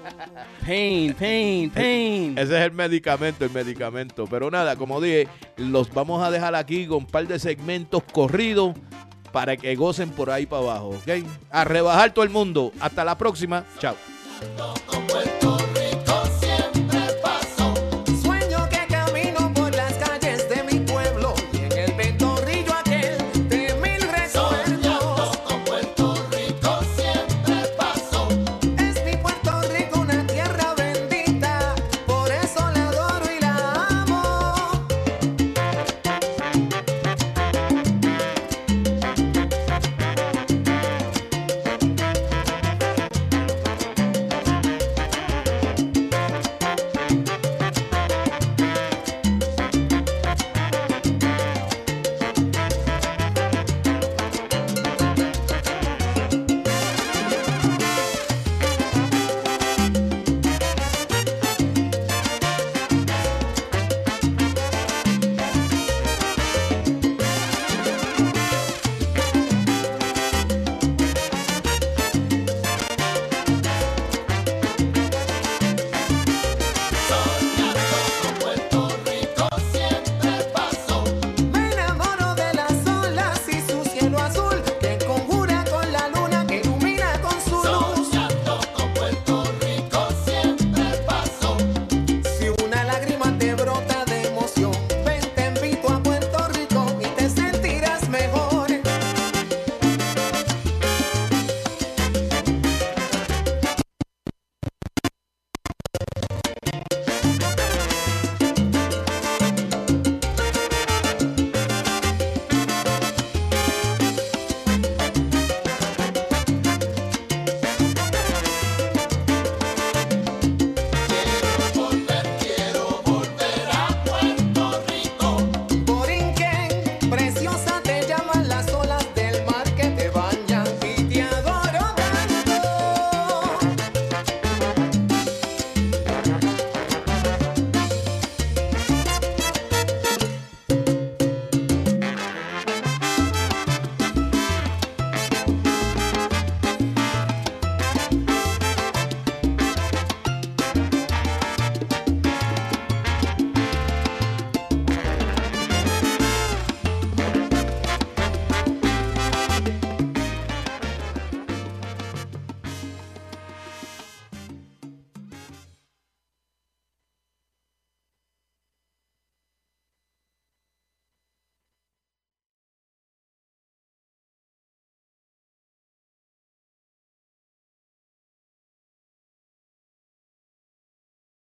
Pain, 0.66 1.14
pain, 1.14 1.70
pain. 1.70 2.38
Ese 2.38 2.58
es 2.58 2.64
el 2.64 2.72
medicamento, 2.72 3.44
el 3.44 3.50
medicamento. 3.52 4.24
Pero 4.28 4.50
nada, 4.50 4.74
como 4.74 5.00
dije, 5.00 5.28
los 5.56 5.92
vamos 5.92 6.24
a 6.24 6.30
dejar 6.30 6.54
aquí 6.56 6.86
con 6.86 6.98
un 6.98 7.06
par 7.06 7.26
de 7.28 7.38
segmentos 7.38 8.02
corridos 8.12 8.74
para 9.30 9.56
que 9.56 9.76
gocen 9.76 10.10
por 10.10 10.30
ahí 10.30 10.46
para 10.46 10.62
abajo, 10.62 10.88
¿ok? 10.88 11.24
A 11.50 11.64
rebajar 11.64 12.12
todo 12.12 12.24
el 12.24 12.30
mundo. 12.30 12.72
Hasta 12.80 13.04
la 13.04 13.16
próxima. 13.16 13.64
Chao. 13.78 13.94